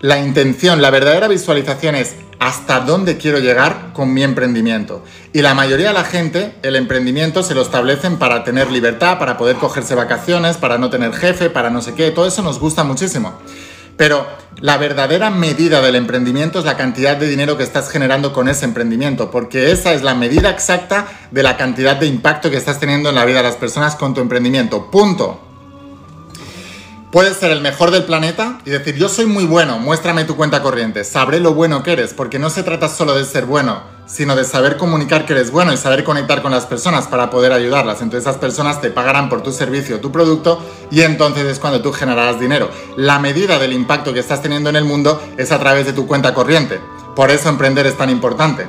La 0.00 0.18
intención, 0.18 0.82
la 0.82 0.90
verdadera 0.90 1.28
visualización 1.28 1.94
es 1.94 2.16
hasta 2.40 2.80
dónde 2.80 3.18
quiero 3.18 3.38
llegar 3.38 3.92
con 3.92 4.12
mi 4.12 4.24
emprendimiento. 4.24 5.04
Y 5.32 5.42
la 5.42 5.54
mayoría 5.54 5.88
de 5.88 5.94
la 5.94 6.04
gente, 6.04 6.56
el 6.64 6.74
emprendimiento 6.74 7.44
se 7.44 7.54
lo 7.54 7.62
establecen 7.62 8.18
para 8.18 8.42
tener 8.42 8.72
libertad, 8.72 9.20
para 9.20 9.36
poder 9.36 9.54
cogerse 9.56 9.94
vacaciones, 9.94 10.56
para 10.56 10.76
no 10.76 10.90
tener 10.90 11.12
jefe, 11.12 11.50
para 11.50 11.70
no 11.70 11.82
sé 11.82 11.94
qué. 11.94 12.10
Todo 12.10 12.26
eso 12.26 12.42
nos 12.42 12.58
gusta 12.58 12.82
muchísimo. 12.82 13.38
Pero 14.02 14.26
la 14.60 14.78
verdadera 14.78 15.30
medida 15.30 15.80
del 15.80 15.94
emprendimiento 15.94 16.58
es 16.58 16.64
la 16.64 16.76
cantidad 16.76 17.16
de 17.16 17.28
dinero 17.28 17.56
que 17.56 17.62
estás 17.62 17.88
generando 17.88 18.32
con 18.32 18.48
ese 18.48 18.64
emprendimiento, 18.64 19.30
porque 19.30 19.70
esa 19.70 19.92
es 19.92 20.02
la 20.02 20.16
medida 20.16 20.50
exacta 20.50 21.06
de 21.30 21.44
la 21.44 21.56
cantidad 21.56 21.94
de 21.94 22.08
impacto 22.08 22.50
que 22.50 22.56
estás 22.56 22.80
teniendo 22.80 23.10
en 23.10 23.14
la 23.14 23.24
vida 23.24 23.36
de 23.36 23.42
las 23.44 23.54
personas 23.54 23.94
con 23.94 24.12
tu 24.12 24.20
emprendimiento. 24.20 24.90
Punto. 24.90 25.40
Puedes 27.12 27.36
ser 27.36 27.52
el 27.52 27.60
mejor 27.60 27.92
del 27.92 28.02
planeta 28.02 28.58
y 28.64 28.70
decir, 28.70 28.96
yo 28.96 29.08
soy 29.08 29.26
muy 29.26 29.44
bueno, 29.44 29.78
muéstrame 29.78 30.24
tu 30.24 30.34
cuenta 30.34 30.62
corriente, 30.62 31.04
sabré 31.04 31.38
lo 31.38 31.54
bueno 31.54 31.84
que 31.84 31.92
eres, 31.92 32.12
porque 32.12 32.40
no 32.40 32.50
se 32.50 32.64
trata 32.64 32.88
solo 32.88 33.14
de 33.14 33.24
ser 33.24 33.46
bueno, 33.46 33.84
sino 34.06 34.36
de 34.36 34.44
saber 34.44 34.76
comunicar 34.76 35.26
que 35.26 35.32
eres 35.32 35.50
bueno 35.50 35.72
y 35.72 35.76
saber 35.76 36.04
conectar 36.04 36.42
con 36.42 36.52
las 36.52 36.66
personas 36.66 37.06
para 37.06 37.30
poder 37.30 37.52
ayudarlas. 37.52 38.02
Entonces 38.02 38.28
esas 38.28 38.38
personas 38.38 38.80
te 38.80 38.90
pagarán 38.90 39.28
por 39.28 39.42
tu 39.42 39.52
servicio 39.52 39.96
o 39.96 40.00
tu 40.00 40.12
producto 40.12 40.62
y 40.90 41.02
entonces 41.02 41.44
es 41.44 41.58
cuando 41.58 41.82
tú 41.82 41.92
generarás 41.92 42.38
dinero. 42.38 42.70
La 42.96 43.18
medida 43.18 43.58
del 43.58 43.72
impacto 43.72 44.12
que 44.12 44.20
estás 44.20 44.42
teniendo 44.42 44.70
en 44.70 44.76
el 44.76 44.84
mundo 44.84 45.22
es 45.36 45.52
a 45.52 45.58
través 45.58 45.86
de 45.86 45.92
tu 45.92 46.06
cuenta 46.06 46.34
corriente. 46.34 46.80
Por 47.16 47.30
eso 47.30 47.48
emprender 47.48 47.86
es 47.86 47.96
tan 47.96 48.10
importante. 48.10 48.66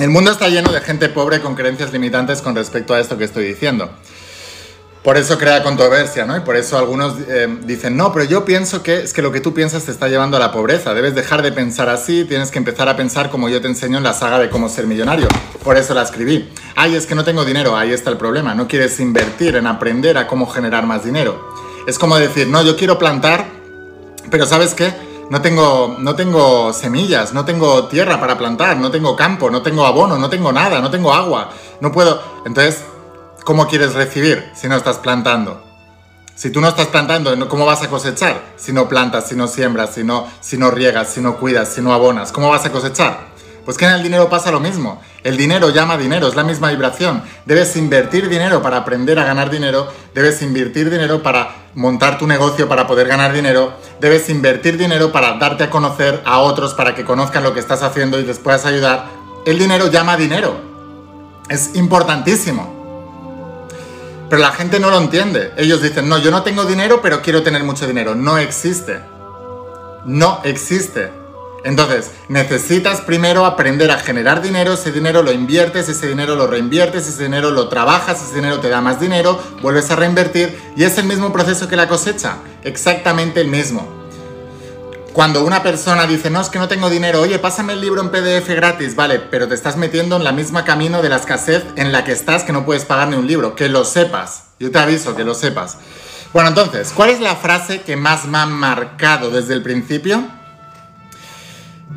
El 0.00 0.10
mundo 0.10 0.32
está 0.32 0.48
lleno 0.48 0.72
de 0.72 0.80
gente 0.80 1.08
pobre 1.08 1.40
con 1.40 1.54
creencias 1.54 1.92
limitantes 1.92 2.42
con 2.42 2.56
respecto 2.56 2.94
a 2.94 3.00
esto 3.00 3.16
que 3.16 3.24
estoy 3.24 3.44
diciendo. 3.46 3.90
Por 5.04 5.18
eso 5.18 5.36
crea 5.36 5.62
controversia, 5.62 6.24
¿no? 6.24 6.34
Y 6.34 6.40
por 6.40 6.56
eso 6.56 6.78
algunos 6.78 7.16
eh, 7.28 7.58
dicen, 7.66 7.94
no, 7.94 8.10
pero 8.10 8.24
yo 8.24 8.46
pienso 8.46 8.82
que 8.82 9.02
es 9.02 9.12
que 9.12 9.20
lo 9.20 9.32
que 9.32 9.40
tú 9.40 9.52
piensas 9.52 9.84
te 9.84 9.90
está 9.90 10.08
llevando 10.08 10.38
a 10.38 10.40
la 10.40 10.50
pobreza. 10.50 10.94
Debes 10.94 11.14
dejar 11.14 11.42
de 11.42 11.52
pensar 11.52 11.90
así, 11.90 12.24
tienes 12.24 12.50
que 12.50 12.56
empezar 12.56 12.88
a 12.88 12.96
pensar 12.96 13.28
como 13.28 13.50
yo 13.50 13.60
te 13.60 13.68
enseño 13.68 13.98
en 13.98 14.02
la 14.02 14.14
saga 14.14 14.38
de 14.38 14.48
cómo 14.48 14.70
ser 14.70 14.86
millonario. 14.86 15.28
Por 15.62 15.76
eso 15.76 15.92
la 15.92 16.04
escribí. 16.04 16.48
Ay, 16.74 16.94
es 16.94 17.04
que 17.04 17.14
no 17.14 17.22
tengo 17.22 17.44
dinero, 17.44 17.76
ahí 17.76 17.92
está 17.92 18.08
el 18.08 18.16
problema. 18.16 18.54
No 18.54 18.66
quieres 18.66 18.98
invertir 18.98 19.56
en 19.56 19.66
aprender 19.66 20.16
a 20.16 20.26
cómo 20.26 20.46
generar 20.46 20.86
más 20.86 21.04
dinero. 21.04 21.52
Es 21.86 21.98
como 21.98 22.16
decir, 22.16 22.48
no, 22.48 22.62
yo 22.62 22.74
quiero 22.74 22.98
plantar, 22.98 23.44
pero 24.30 24.46
¿sabes 24.46 24.72
qué? 24.72 24.90
No 25.28 25.42
tengo, 25.42 25.96
no 25.98 26.16
tengo 26.16 26.72
semillas, 26.72 27.34
no 27.34 27.44
tengo 27.44 27.88
tierra 27.88 28.18
para 28.18 28.38
plantar, 28.38 28.78
no 28.78 28.90
tengo 28.90 29.16
campo, 29.16 29.50
no 29.50 29.60
tengo 29.60 29.84
abono, 29.84 30.16
no 30.16 30.30
tengo 30.30 30.50
nada, 30.50 30.80
no 30.80 30.90
tengo 30.90 31.12
agua, 31.12 31.50
no 31.82 31.92
puedo. 31.92 32.22
Entonces, 32.46 32.82
¿cómo 33.44 33.68
quieres 33.68 33.94
recibir 33.94 34.50
si 34.54 34.68
no 34.68 34.76
estás 34.76 34.98
plantando? 34.98 35.62
Si 36.34 36.50
tú 36.50 36.60
no 36.60 36.68
estás 36.68 36.88
plantando, 36.88 37.48
¿cómo 37.48 37.64
vas 37.64 37.82
a 37.82 37.88
cosechar? 37.88 38.42
Si 38.56 38.72
no 38.72 38.88
plantas, 38.88 39.28
si 39.28 39.36
no 39.36 39.46
siembras, 39.46 39.94
si 39.94 40.02
no, 40.02 40.26
si 40.40 40.58
no 40.58 40.70
riegas, 40.70 41.08
si 41.10 41.20
no 41.20 41.36
cuidas, 41.36 41.68
si 41.68 41.80
no 41.80 41.92
abonas, 41.92 42.32
¿cómo 42.32 42.48
vas 42.48 42.66
a 42.66 42.72
cosechar? 42.72 43.34
Pues 43.64 43.78
que 43.78 43.86
en 43.86 43.92
el 43.92 44.02
dinero 44.02 44.28
pasa 44.28 44.50
lo 44.50 44.60
mismo. 44.60 45.00
El 45.22 45.36
dinero 45.36 45.70
llama 45.70 45.96
dinero, 45.96 46.26
es 46.26 46.34
la 46.34 46.42
misma 46.42 46.70
vibración. 46.70 47.22
Debes 47.46 47.76
invertir 47.76 48.28
dinero 48.28 48.60
para 48.62 48.78
aprender 48.78 49.18
a 49.18 49.24
ganar 49.24 49.48
dinero, 49.48 49.88
debes 50.12 50.42
invertir 50.42 50.90
dinero 50.90 51.22
para 51.22 51.54
montar 51.74 52.18
tu 52.18 52.26
negocio 52.26 52.68
para 52.68 52.86
poder 52.86 53.08
ganar 53.08 53.32
dinero, 53.32 53.72
debes 54.00 54.28
invertir 54.28 54.76
dinero 54.76 55.12
para 55.12 55.38
darte 55.38 55.64
a 55.64 55.70
conocer 55.70 56.20
a 56.24 56.40
otros 56.40 56.74
para 56.74 56.94
que 56.94 57.04
conozcan 57.04 57.42
lo 57.42 57.54
que 57.54 57.60
estás 57.60 57.82
haciendo 57.82 58.18
y 58.18 58.24
les 58.24 58.38
puedas 58.38 58.66
ayudar. 58.66 59.06
El 59.46 59.58
dinero 59.58 59.90
llama 59.90 60.16
dinero. 60.16 60.56
Es 61.48 61.74
importantísimo. 61.74 62.73
Pero 64.34 64.46
la 64.46 64.52
gente 64.52 64.80
no 64.80 64.90
lo 64.90 64.98
entiende. 64.98 65.52
Ellos 65.56 65.80
dicen, 65.80 66.08
no, 66.08 66.18
yo 66.18 66.32
no 66.32 66.42
tengo 66.42 66.64
dinero, 66.64 67.00
pero 67.00 67.22
quiero 67.22 67.44
tener 67.44 67.62
mucho 67.62 67.86
dinero. 67.86 68.16
No 68.16 68.36
existe. 68.36 68.98
No 70.06 70.40
existe. 70.42 71.12
Entonces, 71.62 72.10
necesitas 72.28 73.00
primero 73.00 73.46
aprender 73.46 73.92
a 73.92 74.00
generar 74.00 74.42
dinero, 74.42 74.72
ese 74.72 74.90
dinero 74.90 75.22
lo 75.22 75.30
inviertes, 75.30 75.88
ese 75.88 76.08
dinero 76.08 76.34
lo 76.34 76.48
reinviertes, 76.48 77.06
ese 77.06 77.22
dinero 77.22 77.52
lo 77.52 77.68
trabajas, 77.68 78.24
ese 78.24 78.34
dinero 78.34 78.58
te 78.58 78.70
da 78.70 78.80
más 78.80 78.98
dinero, 78.98 79.40
vuelves 79.62 79.92
a 79.92 79.94
reinvertir 79.94 80.58
y 80.76 80.82
es 80.82 80.98
el 80.98 81.04
mismo 81.04 81.32
proceso 81.32 81.68
que 81.68 81.76
la 81.76 81.86
cosecha, 81.86 82.38
exactamente 82.64 83.40
el 83.40 83.46
mismo. 83.46 84.03
Cuando 85.14 85.44
una 85.44 85.62
persona 85.62 86.08
dice, 86.08 86.28
no, 86.28 86.40
es 86.40 86.48
que 86.48 86.58
no 86.58 86.66
tengo 86.66 86.90
dinero, 86.90 87.20
oye, 87.20 87.38
pásame 87.38 87.74
el 87.74 87.80
libro 87.80 88.02
en 88.02 88.10
PDF 88.10 88.48
gratis, 88.48 88.96
vale, 88.96 89.20
pero 89.20 89.46
te 89.46 89.54
estás 89.54 89.76
metiendo 89.76 90.16
en 90.16 90.24
la 90.24 90.32
misma 90.32 90.64
camino 90.64 91.02
de 91.02 91.08
la 91.08 91.14
escasez 91.14 91.62
en 91.76 91.92
la 91.92 92.02
que 92.02 92.10
estás 92.10 92.42
que 92.42 92.52
no 92.52 92.64
puedes 92.64 92.84
pagar 92.84 93.06
ni 93.06 93.16
un 93.16 93.28
libro, 93.28 93.54
que 93.54 93.68
lo 93.68 93.84
sepas, 93.84 94.46
yo 94.58 94.72
te 94.72 94.78
aviso 94.80 95.14
que 95.14 95.22
lo 95.22 95.34
sepas. 95.34 95.78
Bueno, 96.32 96.48
entonces, 96.48 96.92
¿cuál 96.92 97.10
es 97.10 97.20
la 97.20 97.36
frase 97.36 97.82
que 97.82 97.94
más 97.94 98.24
me 98.24 98.38
ha 98.38 98.46
marcado 98.46 99.30
desde 99.30 99.54
el 99.54 99.62
principio? 99.62 100.26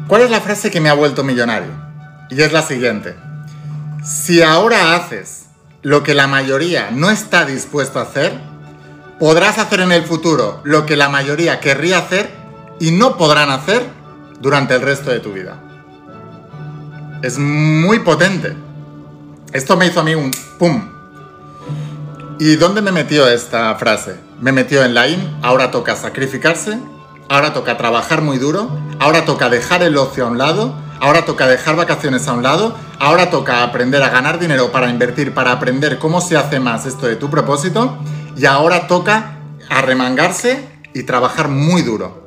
¿Cuál 0.07 0.21
es 0.21 0.29
la 0.29 0.39
frase 0.39 0.69
que 0.69 0.79
me 0.79 0.89
ha 0.89 0.93
vuelto 0.93 1.23
millonario? 1.23 1.71
Y 2.29 2.39
es 2.39 2.53
la 2.53 2.61
siguiente. 2.61 3.15
Si 4.05 4.43
ahora 4.43 4.93
haces 4.93 5.47
lo 5.81 6.03
que 6.03 6.13
la 6.13 6.27
mayoría 6.27 6.91
no 6.91 7.09
está 7.09 7.45
dispuesto 7.45 7.97
a 7.97 8.03
hacer, 8.03 8.39
podrás 9.19 9.57
hacer 9.57 9.79
en 9.79 9.91
el 9.91 10.03
futuro 10.03 10.61
lo 10.65 10.85
que 10.85 10.95
la 10.95 11.09
mayoría 11.09 11.59
querría 11.59 11.97
hacer 11.97 12.36
y 12.79 12.91
no 12.91 13.17
podrán 13.17 13.49
hacer 13.49 13.83
durante 14.39 14.75
el 14.75 14.81
resto 14.81 15.09
de 15.09 15.19
tu 15.19 15.33
vida. 15.33 15.61
Es 17.21 17.39
muy 17.39 17.99
potente. 17.99 18.55
Esto 19.53 19.75
me 19.77 19.87
hizo 19.87 20.01
a 20.01 20.03
mí 20.03 20.13
un 20.13 20.31
pum. 20.59 20.89
¿Y 22.39 22.55
dónde 22.55 22.81
me 22.81 22.91
metió 22.91 23.27
esta 23.27 23.73
frase? 23.75 24.19
Me 24.39 24.51
metió 24.51 24.83
en 24.83 24.93
la 24.93 25.07
IN, 25.07 25.37
ahora 25.41 25.71
toca 25.71 25.95
sacrificarse, 25.95 26.77
ahora 27.29 27.53
toca 27.53 27.77
trabajar 27.77 28.21
muy 28.21 28.37
duro, 28.37 28.69
ahora 28.99 29.25
toca 29.25 29.49
dejar 29.49 29.81
el 29.81 29.97
ocio 29.97 30.25
a 30.25 30.29
un 30.29 30.37
lado, 30.37 30.75
ahora 30.99 31.25
toca 31.25 31.47
dejar 31.47 31.75
vacaciones 31.75 32.27
a 32.27 32.33
un 32.33 32.43
lado, 32.43 32.75
ahora 32.99 33.31
toca 33.31 33.63
aprender 33.63 34.03
a 34.03 34.09
ganar 34.09 34.37
dinero 34.37 34.71
para 34.71 34.89
invertir, 34.89 35.33
para 35.33 35.51
aprender 35.51 35.97
cómo 35.97 36.21
se 36.21 36.37
hace 36.37 36.59
más 36.59 36.85
esto 36.85 37.07
de 37.07 37.15
tu 37.15 37.31
propósito, 37.31 37.97
y 38.35 38.45
ahora 38.45 38.85
toca 38.85 39.39
arremangarse 39.69 40.63
y 40.93 41.03
trabajar 41.03 41.47
muy 41.47 41.81
duro. 41.81 42.26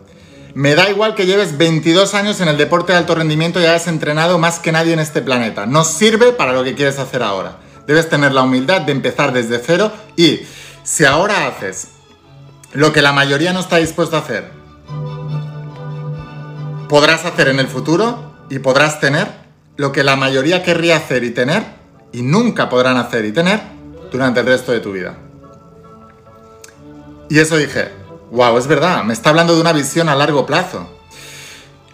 Me 0.55 0.75
da 0.75 0.91
igual 0.91 1.15
que 1.15 1.27
lleves 1.27 1.57
22 1.57 2.15
años 2.15 2.41
en 2.41 2.49
el 2.49 2.57
deporte 2.57 2.93
de 2.93 2.99
alto 2.99 3.15
rendimiento 3.15 3.61
y 3.61 3.65
hayas 3.65 3.87
entrenado 3.87 4.39
más 4.39 4.59
que 4.59 4.73
nadie 4.73 4.93
en 4.93 4.99
este 4.99 5.23
planeta. 5.23 5.67
No 5.67 5.85
sirve 5.85 6.33
para 6.33 6.53
lo 6.53 6.65
que 6.65 6.75
quieres 6.75 6.99
hacer 6.99 7.23
ahora. 7.23 7.59
Debes 7.87 8.09
tener 8.09 8.33
la 8.33 8.43
humildad 8.43 8.83
de 8.83 8.93
empezar 8.93 9.33
desde 9.33 9.59
cero 9.59 9.93
y 10.17 10.41
si 10.83 11.05
ahora 11.05 11.47
haces 11.47 11.89
lo 12.73 12.93
que 12.93 13.03
la 13.03 13.13
mayoría 13.13 13.53
no 13.53 13.61
está 13.61 13.77
dispuesto 13.77 14.17
a 14.17 14.21
hacer, 14.21 14.51
podrás 16.89 17.25
hacer 17.25 17.49
en 17.49 17.61
el 17.61 17.69
futuro 17.69 18.35
y 18.49 18.59
podrás 18.59 19.01
tener 19.01 19.29
lo 19.77 19.93
que 19.93 20.05
la 20.05 20.17
mayoría 20.17 20.63
querría 20.63 20.97
hacer 20.97 21.25
y 21.25 21.31
tener 21.31 21.65
y 22.13 22.23
nunca 22.23 22.69
podrán 22.69 22.97
hacer 22.97 23.25
y 23.25 23.33
tener 23.33 23.61
durante 24.11 24.41
el 24.41 24.47
resto 24.47 24.73
de 24.73 24.81
tu 24.81 24.93
vida. 24.93 25.17
Y 27.29 27.39
eso 27.39 27.57
dije, 27.57 28.00
wow, 28.31 28.57
es 28.59 28.67
verdad, 28.67 29.05
me 29.05 29.13
está 29.13 29.31
hablando 29.31 29.55
de 29.55 29.61
una 29.61 29.73
visión 29.73 30.09
a 30.09 30.15
largo 30.15 30.47
plazo. 30.47 30.89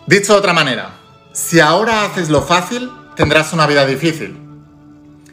Dicho 0.06 0.34
de 0.34 0.38
otra 0.38 0.52
manera, 0.52 0.90
si 1.32 1.60
ahora 1.60 2.04
haces 2.04 2.28
lo 2.28 2.42
fácil, 2.42 2.90
tendrás 3.16 3.52
una 3.52 3.66
vida 3.66 3.84
difícil. 3.86 4.38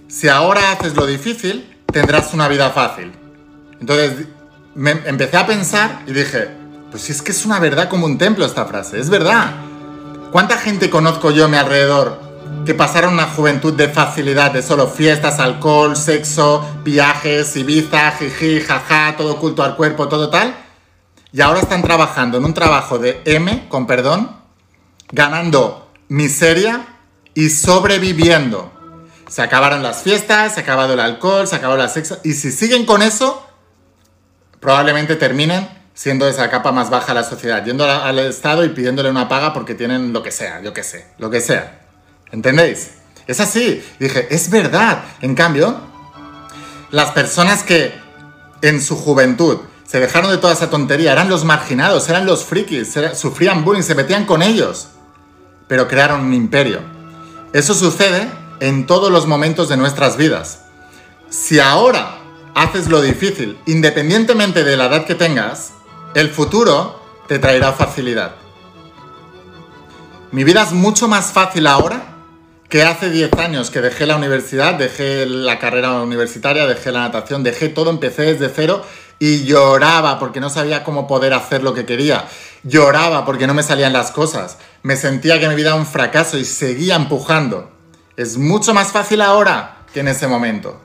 Si 0.08 0.28
ahora 0.28 0.72
haces 0.72 0.96
lo 0.96 1.06
difícil, 1.06 1.78
tendrás 1.92 2.34
una 2.34 2.48
vida 2.48 2.70
fácil. 2.72 3.12
Entonces 3.80 4.28
empecé 4.76 5.38
a 5.38 5.46
pensar 5.46 6.02
y 6.08 6.14
dije, 6.14 6.50
pues 6.90 7.04
si 7.04 7.12
es 7.12 7.22
que 7.22 7.32
es 7.32 7.46
una 7.46 7.60
verdad 7.60 7.90
como 7.90 8.06
un 8.06 8.18
templo 8.18 8.46
esta 8.46 8.66
frase, 8.66 9.00
es 9.00 9.10
verdad. 9.10 9.56
¿Cuánta 10.32 10.58
gente 10.58 10.90
conozco 10.90 11.32
yo 11.32 11.46
a 11.46 11.48
mi 11.48 11.58
alrededor 11.58 12.20
que 12.66 12.74
pasaron 12.74 13.14
una 13.14 13.28
juventud 13.28 13.74
de 13.74 13.90
facilidad, 13.90 14.52
de 14.52 14.64
solo 14.64 14.88
fiestas, 14.88 15.40
alcohol, 15.40 15.96
sexo, 15.96 16.66
viajes, 16.84 17.56
Ibiza, 17.56 18.12
jiji, 18.12 18.62
jaja, 18.62 19.16
todo 19.18 19.38
culto 19.38 19.64
al 19.64 19.76
cuerpo, 19.76 20.08
todo 20.08 20.30
tal? 20.30 20.63
Y 21.34 21.42
ahora 21.42 21.62
están 21.62 21.82
trabajando 21.82 22.38
en 22.38 22.46
un 22.46 22.54
trabajo 22.54 23.00
de 23.00 23.20
M, 23.26 23.68
con 23.68 23.88
perdón, 23.88 24.38
ganando 25.12 25.92
miseria 26.08 26.86
y 27.34 27.50
sobreviviendo. 27.50 28.72
Se 29.28 29.42
acabaron 29.42 29.82
las 29.82 30.04
fiestas, 30.04 30.54
se 30.54 30.60
ha 30.60 30.64
acabado 30.64 30.94
el 30.94 31.00
alcohol, 31.00 31.48
se 31.48 31.56
acabó 31.56 31.76
la 31.76 31.90
sexo. 31.90 32.20
Y 32.24 32.34
si 32.34 32.52
siguen 32.52 32.86
con 32.86 33.02
eso, 33.02 33.44
probablemente 34.60 35.16
terminen 35.16 35.68
siendo 35.96 36.28
esa 36.28 36.52
capa 36.52 36.72
más 36.72 36.92
baja 36.92 37.08
de 37.08 37.22
la 37.22 37.24
sociedad, 37.24 37.66
yendo 37.66 37.84
al 37.84 38.20
Estado 38.20 38.64
y 38.64 38.70
pidiéndole 38.70 39.10
una 39.10 39.28
paga 39.28 39.54
porque 39.54 39.74
tienen 39.74 40.14
lo 40.14 40.22
que 40.22 40.32
sea, 40.32 40.62
yo 40.62 40.72
qué 40.72 40.84
sé, 40.84 41.08
lo 41.18 41.32
que 41.32 41.42
sea. 41.42 41.82
¿Entendéis? 42.32 42.92
Es 43.26 43.40
así. 43.40 43.84
Dije, 44.00 44.28
es 44.30 44.52
verdad. 44.52 45.04
En 45.22 45.34
cambio, 45.34 45.80
las 46.92 47.10
personas 47.10 47.64
que 47.64 47.92
en 48.62 48.80
su 48.84 48.96
juventud 48.96 49.62
se 49.94 50.00
dejaron 50.00 50.32
de 50.32 50.40
toda 50.40 50.54
esa 50.54 50.72
tontería, 50.72 51.12
eran 51.12 51.30
los 51.30 51.46
marginados, 51.46 52.10
eran 52.10 52.26
los 52.26 52.46
frikis, 52.46 52.98
sufrían 53.14 53.64
bullying, 53.64 53.84
se 53.84 53.94
metían 53.94 54.26
con 54.26 54.42
ellos, 54.42 54.88
pero 55.68 55.88
crearon 55.88 56.22
un 56.22 56.34
imperio. 56.34 56.80
Eso 57.54 57.76
sucede 57.76 58.28
en 58.60 58.88
todos 58.88 59.12
los 59.12 59.28
momentos 59.28 59.70
de 59.70 59.78
nuestras 59.78 60.18
vidas. 60.18 60.62
Si 61.30 61.60
ahora 61.60 62.18
haces 62.56 62.88
lo 62.88 63.04
difícil, 63.04 63.60
independientemente 63.68 64.64
de 64.64 64.78
la 64.78 64.88
edad 64.88 65.06
que 65.06 65.14
tengas, 65.14 65.74
el 66.16 66.32
futuro 66.32 67.00
te 67.28 67.38
traerá 67.38 67.72
facilidad. 67.72 68.34
Mi 70.32 70.44
vida 70.44 70.64
es 70.64 70.72
mucho 70.72 71.08
más 71.08 71.34
fácil 71.34 71.68
ahora 71.68 72.16
que 72.68 72.82
hace 72.82 73.12
10 73.12 73.34
años 73.34 73.70
que 73.70 73.82
dejé 73.82 74.08
la 74.08 74.16
universidad, 74.16 74.74
dejé 74.74 75.28
la 75.28 75.60
carrera 75.60 76.02
universitaria, 76.02 76.66
dejé 76.66 76.92
la 76.92 77.02
natación, 77.02 77.44
dejé 77.44 77.70
todo, 77.70 77.92
empecé 77.92 78.24
desde 78.24 78.50
cero 78.50 78.84
y 79.20 79.46
lloraba 79.46 80.20
porque 80.20 80.40
no 80.40 80.50
sabía 80.50 80.84
cómo 80.84 81.08
poder 81.08 81.34
hacer 81.34 81.64
lo 81.64 81.74
que 81.74 81.86
quería. 81.86 82.28
Lloraba 82.64 83.26
porque 83.26 83.48
no 83.48 83.54
me 83.54 83.64
salían 83.64 83.94
las 83.94 84.12
cosas. 84.12 84.58
Me 84.82 84.96
sentía 84.96 85.40
que 85.40 85.48
mi 85.48 85.56
vida 85.56 85.70
era 85.70 85.76
un 85.76 85.86
fracaso 85.86 86.38
y 86.38 86.46
seguía 86.46 86.96
empujando. 86.96 87.72
Es 88.18 88.38
mucho 88.38 88.74
más 88.74 88.92
fácil 88.92 89.22
ahora 89.22 89.86
que 89.94 90.02
en 90.02 90.08
ese 90.08 90.28
momento. 90.28 90.82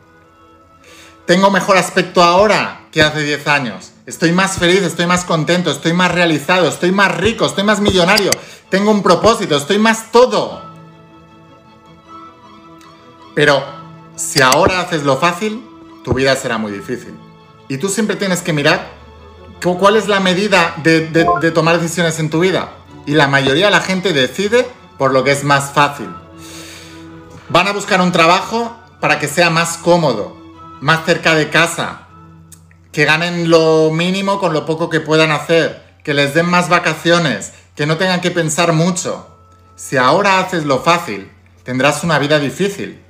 Tengo 1.27 1.51
mejor 1.51 1.77
aspecto 1.77 2.23
ahora 2.23 2.87
que 2.91 3.03
hace 3.03 3.23
10 3.23 3.47
años. 3.49 3.93
Estoy 4.07 4.33
más 4.33 4.57
feliz, 4.57 4.83
estoy 4.83 5.07
más 5.07 5.25
contento, 5.25 5.71
estoy 5.71 5.93
más 5.93 6.11
realizado, 6.11 6.69
estoy 6.69 6.93
más 6.93 7.15
rico, 7.19 7.45
estoy 7.45 7.65
más 7.65 7.81
millonario, 7.81 8.31
tengo 8.71 8.91
un 8.91 9.03
propósito, 9.03 9.57
estoy 9.57 9.79
más 9.79 10.11
todo. 10.11 10.63
Pero 13.35 13.63
si 14.17 14.41
ahora 14.41 14.81
haces 14.81 15.03
lo 15.03 15.19
fácil, 15.19 15.63
tu 16.03 16.15
vida 16.15 16.35
será 16.37 16.57
muy 16.57 16.73
difícil. 16.73 17.15
Y 17.69 17.79
tú 17.79 17.89
siempre 17.89 18.17
tienes 18.17 18.41
que 18.41 18.53
mirar 18.53 18.99
cuál 19.61 19.97
es 19.97 20.09
la 20.09 20.21
medida 20.21 20.75
de, 20.83 21.01
tomar 21.53 21.81
decisiones 21.81 22.19
en 22.19 22.31
tu 22.31 22.41
vida. 22.41 22.71
Y 23.07 23.13
la 23.13 23.27
mayoría 23.27 23.67
de 23.67 23.71
la 23.71 23.81
gente 23.81 24.13
decide 24.13 24.67
por 24.97 25.13
lo 25.13 25.25
que 25.25 25.33
es 25.33 25.45
más 25.45 25.73
fácil. 25.73 26.09
Van 27.49 27.67
a 27.67 27.73
buscar 27.73 28.01
un 28.01 28.13
trabajo 28.13 28.77
para 29.01 29.19
que 29.19 29.29
sea 29.29 29.51
más 29.51 29.79
cómodo, 29.79 30.37
más 30.81 31.05
cerca 31.07 31.35
de 31.35 31.49
casa, 31.51 32.07
que 32.93 33.05
ganen 33.05 33.51
lo 33.51 33.91
mínimo 33.91 34.39
con 34.39 34.53
lo 34.53 34.67
poco 34.67 34.91
que 34.91 35.01
puedan 35.01 35.31
hacer, 35.31 35.83
que 36.05 36.15
les 36.15 36.35
den 36.35 36.47
más 36.47 36.69
vacaciones, 36.69 37.53
que 37.75 37.87
no 37.87 37.97
tengan 37.97 38.21
que 38.21 38.31
pensar 38.31 38.73
mucho. 38.73 39.27
Si 39.77 39.97
ahora 39.97 40.41
haces 40.41 40.65
lo 40.65 40.81
fácil, 40.81 41.31
tendrás 41.63 42.05
una 42.05 42.19
vida 42.19 42.39
difícil. 42.39 43.03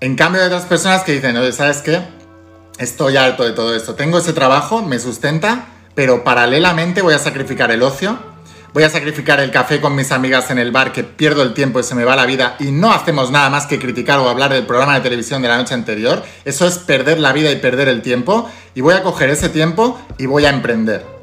En 0.00 0.16
cambio 0.16 0.42
hay 0.42 0.48
otras 0.48 0.66
personas 0.66 1.02
que 1.02 1.12
dicen, 1.12 1.36
oye, 1.36 1.52
¿sabes 1.52 1.78
qué? 1.78 2.02
Estoy 2.78 3.16
harto 3.16 3.42
de 3.42 3.50
todo 3.50 3.74
esto. 3.74 3.96
Tengo 3.96 4.18
ese 4.18 4.32
trabajo, 4.32 4.82
me 4.82 5.00
sustenta, 5.00 5.66
pero 5.96 6.22
paralelamente 6.22 7.02
voy 7.02 7.12
a 7.12 7.18
sacrificar 7.18 7.72
el 7.72 7.82
ocio, 7.82 8.16
voy 8.72 8.84
a 8.84 8.88
sacrificar 8.88 9.40
el 9.40 9.50
café 9.50 9.80
con 9.80 9.96
mis 9.96 10.12
amigas 10.12 10.52
en 10.52 10.58
el 10.58 10.70
bar, 10.70 10.92
que 10.92 11.02
pierdo 11.02 11.42
el 11.42 11.54
tiempo 11.54 11.80
y 11.80 11.82
se 11.82 11.96
me 11.96 12.04
va 12.04 12.14
la 12.14 12.24
vida, 12.24 12.54
y 12.60 12.70
no 12.70 12.92
hacemos 12.92 13.32
nada 13.32 13.50
más 13.50 13.66
que 13.66 13.80
criticar 13.80 14.20
o 14.20 14.28
hablar 14.28 14.52
del 14.52 14.64
programa 14.64 14.94
de 14.94 15.00
televisión 15.00 15.42
de 15.42 15.48
la 15.48 15.56
noche 15.56 15.74
anterior. 15.74 16.22
Eso 16.44 16.68
es 16.68 16.78
perder 16.78 17.18
la 17.18 17.32
vida 17.32 17.50
y 17.50 17.56
perder 17.56 17.88
el 17.88 18.00
tiempo, 18.00 18.48
y 18.76 18.80
voy 18.80 18.94
a 18.94 19.02
coger 19.02 19.30
ese 19.30 19.48
tiempo 19.48 20.00
y 20.16 20.26
voy 20.26 20.44
a 20.44 20.50
emprender. 20.50 21.17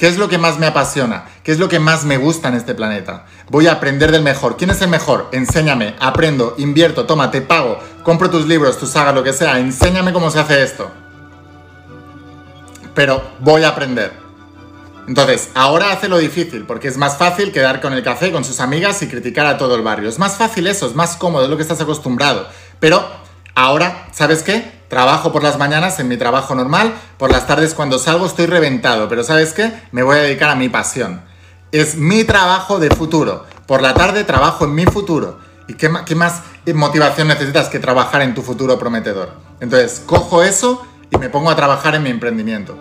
¿Qué 0.00 0.08
es 0.08 0.16
lo 0.16 0.30
que 0.30 0.38
más 0.38 0.58
me 0.58 0.64
apasiona? 0.64 1.26
¿Qué 1.44 1.52
es 1.52 1.58
lo 1.58 1.68
que 1.68 1.78
más 1.78 2.06
me 2.06 2.16
gusta 2.16 2.48
en 2.48 2.54
este 2.54 2.74
planeta? 2.74 3.26
Voy 3.50 3.66
a 3.66 3.72
aprender 3.72 4.10
del 4.10 4.22
mejor. 4.22 4.56
¿Quién 4.56 4.70
es 4.70 4.80
el 4.80 4.88
mejor? 4.88 5.28
Enséñame, 5.30 5.94
aprendo, 6.00 6.54
invierto, 6.56 7.04
toma, 7.04 7.30
te 7.30 7.42
pago, 7.42 7.78
compro 8.02 8.30
tus 8.30 8.46
libros, 8.46 8.78
tus 8.78 8.88
sagas, 8.88 9.14
lo 9.14 9.22
que 9.22 9.34
sea. 9.34 9.58
Enséñame 9.58 10.14
cómo 10.14 10.30
se 10.30 10.40
hace 10.40 10.62
esto. 10.62 10.90
Pero 12.94 13.22
voy 13.40 13.62
a 13.64 13.68
aprender. 13.68 14.10
Entonces, 15.06 15.50
ahora 15.52 15.92
hace 15.92 16.08
lo 16.08 16.16
difícil, 16.16 16.64
porque 16.64 16.88
es 16.88 16.96
más 16.96 17.18
fácil 17.18 17.52
quedar 17.52 17.82
con 17.82 17.92
el 17.92 18.02
café 18.02 18.32
con 18.32 18.42
sus 18.42 18.60
amigas 18.60 19.02
y 19.02 19.06
criticar 19.06 19.44
a 19.44 19.58
todo 19.58 19.74
el 19.74 19.82
barrio. 19.82 20.08
Es 20.08 20.18
más 20.18 20.38
fácil 20.38 20.66
eso, 20.66 20.86
es 20.86 20.94
más 20.94 21.16
cómodo, 21.16 21.44
es 21.44 21.50
lo 21.50 21.58
que 21.58 21.62
estás 21.62 21.82
acostumbrado. 21.82 22.48
Pero 22.78 23.06
ahora, 23.54 24.08
¿sabes 24.12 24.42
qué? 24.42 24.79
Trabajo 24.90 25.30
por 25.30 25.44
las 25.44 25.56
mañanas 25.56 26.00
en 26.00 26.08
mi 26.08 26.16
trabajo 26.16 26.56
normal, 26.56 26.92
por 27.16 27.30
las 27.30 27.46
tardes 27.46 27.74
cuando 27.74 28.00
salgo 28.00 28.26
estoy 28.26 28.46
reventado, 28.46 29.08
pero 29.08 29.22
¿sabes 29.22 29.52
qué? 29.52 29.72
Me 29.92 30.02
voy 30.02 30.18
a 30.18 30.22
dedicar 30.22 30.50
a 30.50 30.56
mi 30.56 30.68
pasión. 30.68 31.22
Es 31.70 31.94
mi 31.94 32.24
trabajo 32.24 32.80
de 32.80 32.90
futuro. 32.90 33.46
Por 33.68 33.82
la 33.82 33.94
tarde 33.94 34.24
trabajo 34.24 34.64
en 34.64 34.74
mi 34.74 34.86
futuro. 34.86 35.38
¿Y 35.68 35.74
qué, 35.74 35.88
qué 36.04 36.16
más 36.16 36.42
motivación 36.74 37.28
necesitas 37.28 37.68
que 37.68 37.78
trabajar 37.78 38.22
en 38.22 38.34
tu 38.34 38.42
futuro 38.42 38.80
prometedor? 38.80 39.30
Entonces, 39.60 40.02
cojo 40.04 40.42
eso 40.42 40.84
y 41.08 41.18
me 41.18 41.28
pongo 41.28 41.50
a 41.50 41.56
trabajar 41.56 41.94
en 41.94 42.02
mi 42.02 42.10
emprendimiento. 42.10 42.76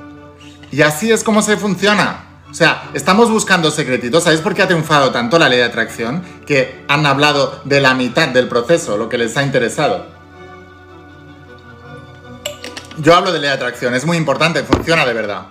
Y 0.71 0.81
así 0.81 1.11
es 1.11 1.23
como 1.23 1.43
se 1.43 1.57
funciona. 1.57 2.41
O 2.49 2.55
sea, 2.55 2.89
estamos 2.95 3.29
buscando 3.29 3.69
secretitos. 3.69 4.23
¿Sabéis 4.23 4.41
por 4.41 4.55
qué 4.55 4.63
ha 4.63 4.67
triunfado 4.67 5.11
tanto 5.11 5.37
la 5.37 5.47
ley 5.47 5.59
de 5.59 5.65
atracción? 5.65 6.23
Que 6.47 6.83
han 6.87 7.05
hablado 7.05 7.61
de 7.65 7.81
la 7.81 7.93
mitad 7.93 8.29
del 8.29 8.47
proceso, 8.47 8.97
lo 8.97 9.09
que 9.09 9.19
les 9.19 9.37
ha 9.37 9.43
interesado. 9.43 10.18
Yo 13.01 13.15
hablo 13.15 13.31
de 13.31 13.39
ley 13.39 13.49
de 13.49 13.55
atracción, 13.55 13.95
es 13.95 14.05
muy 14.05 14.17
importante, 14.17 14.61
funciona 14.63 15.05
de 15.05 15.13
verdad. 15.13 15.43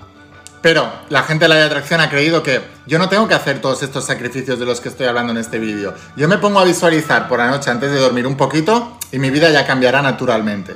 Pero 0.60 0.90
la 1.08 1.22
gente 1.22 1.46
de 1.46 1.48
la 1.48 1.54
ley 1.54 1.62
de 1.62 1.68
atracción 1.68 2.00
ha 2.00 2.10
creído 2.10 2.42
que 2.42 2.60
yo 2.86 2.98
no 2.98 3.08
tengo 3.08 3.26
que 3.26 3.32
hacer 3.32 3.60
todos 3.62 3.82
estos 3.82 4.04
sacrificios 4.04 4.58
de 4.58 4.66
los 4.66 4.80
que 4.80 4.90
estoy 4.90 5.06
hablando 5.06 5.32
en 5.32 5.38
este 5.38 5.58
vídeo. 5.58 5.94
Yo 6.14 6.28
me 6.28 6.36
pongo 6.36 6.58
a 6.60 6.64
visualizar 6.64 7.26
por 7.26 7.38
la 7.38 7.48
noche 7.48 7.70
antes 7.70 7.90
de 7.90 7.98
dormir 7.98 8.26
un 8.26 8.36
poquito 8.36 8.98
y 9.12 9.18
mi 9.18 9.30
vida 9.30 9.50
ya 9.50 9.66
cambiará 9.66 10.02
naturalmente. 10.02 10.74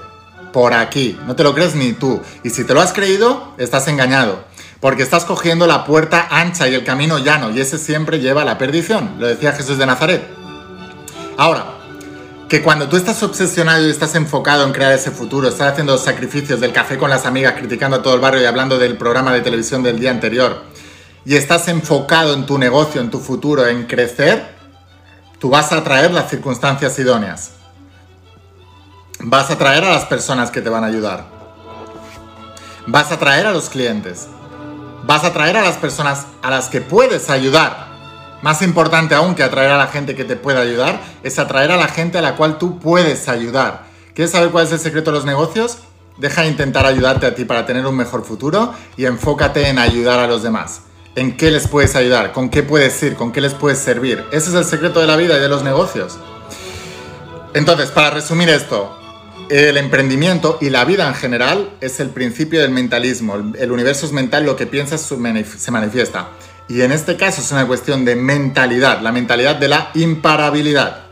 Por 0.51 0.73
aquí, 0.73 1.19
no 1.27 1.37
te 1.37 1.43
lo 1.43 1.55
crees 1.55 1.75
ni 1.75 1.93
tú. 1.93 2.23
Y 2.43 2.49
si 2.51 2.65
te 2.65 2.73
lo 2.73 2.81
has 2.81 2.95
creído, 2.95 3.53
estás 3.59 3.87
engañado. 3.89 4.45
Porque 4.81 5.03
estás 5.03 5.27
cogiendo 5.27 5.67
la 5.67 5.85
puerta 5.85 6.29
ancha 6.31 6.69
y 6.69 6.75
el 6.75 6.85
camino 6.85 7.19
llano 7.19 7.51
y 7.51 7.61
ese 7.61 7.77
siempre 7.77 8.19
lleva 8.19 8.43
a 8.43 8.47
la 8.47 8.57
perdición. 8.57 9.17
Lo 9.19 9.27
decía 9.27 9.53
Jesús 9.53 9.77
de 9.77 9.85
Nazaret. 9.85 10.23
Ahora, 11.37 11.82
que 12.53 12.61
cuando 12.61 12.87
tú 12.87 12.99
estás 12.99 13.23
obsesionado 13.23 13.87
y 13.87 13.91
estás 13.91 14.15
enfocado 14.15 14.67
en 14.67 14.73
crear 14.73 14.93
ese 14.93 15.11
futuro, 15.11 15.49
estás 15.49 15.73
haciendo 15.73 15.97
sacrificios 15.97 16.61
del 16.61 16.71
café 16.71 16.99
con 16.99 17.09
las 17.09 17.25
amigas, 17.25 17.55
criticando 17.55 17.97
a 17.97 18.03
todo 18.03 18.13
el 18.13 18.21
barrio 18.21 18.43
y 18.43 18.45
hablando 18.45 18.77
del 18.77 18.99
programa 18.99 19.33
de 19.33 19.41
televisión 19.41 19.83
del 19.83 19.99
día 19.99 20.11
anterior, 20.11 20.63
y 21.25 21.37
estás 21.37 21.69
enfocado 21.69 22.35
en 22.35 22.45
tu 22.45 22.59
negocio, 22.59 23.01
en 23.01 23.11
tu 23.11 23.21
futuro, 23.21 23.67
en 23.67 23.87
crecer, 23.87 24.55
tú 25.39 25.49
vas 25.49 25.73
a 25.73 25.79
atraer 25.79 26.11
las 26.11 26.29
circunstancias 26.29 26.99
idóneas. 26.99 27.53
Vas 29.21 29.49
a 29.49 29.55
atraer 29.55 29.85
a 29.85 29.91
las 29.95 30.05
personas 30.05 30.51
que 30.51 30.61
te 30.61 30.69
van 30.69 30.85
a 30.85 30.89
ayudar. 30.89 31.25
Vas 32.87 33.11
a 33.13 33.15
atraer 33.15 33.47
a 33.47 33.53
los 33.53 33.71
clientes. 33.71 34.29
Vas 35.05 35.25
a 35.25 35.29
atraer 35.29 35.57
a 35.57 35.63
las 35.63 35.79
personas 35.79 36.27
a 36.43 36.51
las 36.51 36.69
que 36.69 36.83
puedes 36.83 37.31
ayudar 37.31 37.92
más 38.43 38.61
importante 38.63 39.15
aún 39.15 39.35
que 39.35 39.43
atraer 39.43 39.71
a 39.71 39.79
la 39.79 39.87
gente 39.87 40.15
que 40.15 40.25
te 40.25 40.37
pueda 40.37 40.61
ayudar, 40.61 41.01
es 41.23 41.39
atraer 41.39 41.71
a 41.71 41.77
la 41.77 41.89
gente 41.89 42.19
a 42.19 42.23
la 42.23 42.37
cual 42.37 42.59
tú 42.59 42.79
puedes 42.79 43.29
ayudar. 43.29 43.85
¿Quieres 44.15 44.33
saber 44.33 44.51
cuál 44.51 44.67
es 44.67 44.73
el 44.73 44.81
secreto 44.81 45.11
de 45.11 45.17
los 45.17 45.25
negocios? 45.25 45.79
Deja 46.19 46.43
de 46.43 46.49
intentar 46.49 46.85
ayudarte 46.85 47.25
a 47.25 47.35
ti 47.35 47.45
para 47.45 47.65
tener 47.65 47.87
un 47.87 47.97
mejor 47.97 48.25
futuro 48.25 48.75
y 48.97 49.07
enfócate 49.07 49.69
en 49.69 49.79
ayudar 49.79 50.19
a 50.19 50.27
los 50.27 50.43
demás. 50.43 50.83
¿En 51.15 51.37
qué 51.37 51.51
les 51.51 51.69
puedes 51.69 51.95
ayudar? 51.95 52.33
¿Con 52.33 52.51
qué 52.51 52.63
puedes 52.63 53.03
ir? 53.03 53.15
¿Con 53.15 53.33
qué 53.33 53.41
les 53.41 53.55
puedes 53.55 53.79
servir? 53.79 54.25
Ese 54.33 54.51
es 54.51 54.55
el 54.55 54.65
secreto 54.65 55.01
de 55.01 55.07
la 55.07 55.17
vida 55.17 55.37
y 55.37 55.41
de 55.41 55.49
los 55.49 55.63
negocios. 55.63 56.19
Entonces, 57.55 57.91
para 57.91 58.11
resumir 58.11 58.49
esto, 58.49 58.99
el 59.51 59.77
emprendimiento 59.77 60.59
y 60.61 60.71
la 60.71 60.85
vida 60.85 61.07
en 61.07 61.15
general 61.15 61.71
es 61.81 62.01
el 62.01 62.09
principio 62.09 62.61
del 62.61 62.71
mentalismo. 62.71 63.37
El 63.59 63.71
universo 63.71 64.07
es 64.07 64.13
mental, 64.13 64.47
lo 64.47 64.57
que 64.57 64.67
piensas 64.67 65.03
se 65.03 65.71
manifiesta. 65.71 66.29
Y 66.73 66.81
en 66.81 66.91
este 66.91 67.19
caso 67.19 67.43
es 67.43 67.53
una 67.53 67.67
cuestión 67.67 68.07
de 68.07 68.17
mentalidad, 68.17 69.03
la 69.03 69.13
mentalidad 69.13 69.57
de 69.57 69.69
la 69.69 69.91
imparabilidad. 69.93 71.03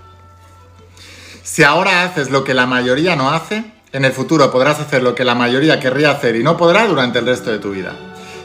Si 1.42 1.62
ahora 1.64 2.03
haces 2.03 2.31
lo 2.31 2.44
que 2.44 2.55
la 2.55 2.64
mayoría 2.64 3.14
no 3.14 3.29
hace, 3.29 3.70
en 3.92 4.07
el 4.07 4.12
futuro 4.12 4.51
podrás 4.51 4.81
hacer 4.81 5.03
lo 5.03 5.14
que 5.14 5.23
la 5.23 5.35
mayoría 5.35 5.79
querría 5.79 6.12
hacer 6.12 6.37
y 6.37 6.42
no 6.42 6.57
podrá 6.57 6.87
durante 6.87 7.18
el 7.18 7.27
resto 7.27 7.51
de 7.51 7.59
tu 7.59 7.73
vida. 7.73 7.94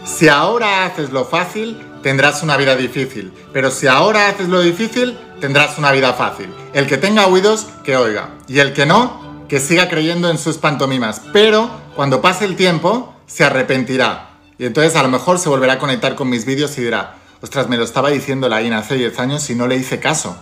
Si 0.04 0.28
ahora 0.28 0.84
haces 0.84 1.12
lo 1.12 1.24
fácil, 1.24 1.82
tendrás 2.04 2.44
una 2.44 2.58
vida 2.58 2.76
difícil. 2.76 3.32
Pero 3.54 3.72
si 3.72 3.88
ahora 3.88 4.28
haces 4.28 4.50
lo 4.50 4.60
difícil, 4.60 5.18
tendrás 5.40 5.78
una 5.78 5.94
vida 5.94 6.12
fácil. 6.12 6.54
El 6.74 6.86
que 6.86 6.98
tenga 6.98 7.28
oídos, 7.28 7.68
que 7.86 7.96
oiga. 7.96 8.32
Y 8.50 8.60
el 8.60 8.74
que 8.74 8.86
no, 8.86 9.46
que 9.48 9.62
siga 9.62 9.88
creyendo 9.88 10.30
en 10.30 10.38
sus 10.38 10.58
pantomimas. 10.58 11.22
Pero 11.32 11.70
cuando 11.96 12.22
pase 12.22 12.44
el 12.44 12.58
tiempo, 12.58 13.16
se 13.26 13.46
arrepentirá 13.46 14.35
y 14.58 14.66
entonces 14.66 14.96
a 14.96 15.04
lo 15.04 15.10
mejor 15.10 15.40
se 15.40 15.50
volverá 15.50 15.74
a 15.74 15.80
conectar 15.80 16.16
con 16.16 16.30
mis 16.30 16.46
vídeos 16.46 16.78
y 16.78 16.84
dirá, 16.84 17.16
ostras, 17.42 17.68
me 17.68 17.78
lo 17.78 17.84
estaba 17.84 18.10
diciendo 18.10 18.48
la 18.48 18.62
INA 18.62 18.80
hace 18.80 18.96
10 18.96 19.20
años 19.20 19.50
y 19.50 19.56
no 19.56 19.68
le 19.68 19.76
hice 19.76 20.00
caso. 20.00 20.38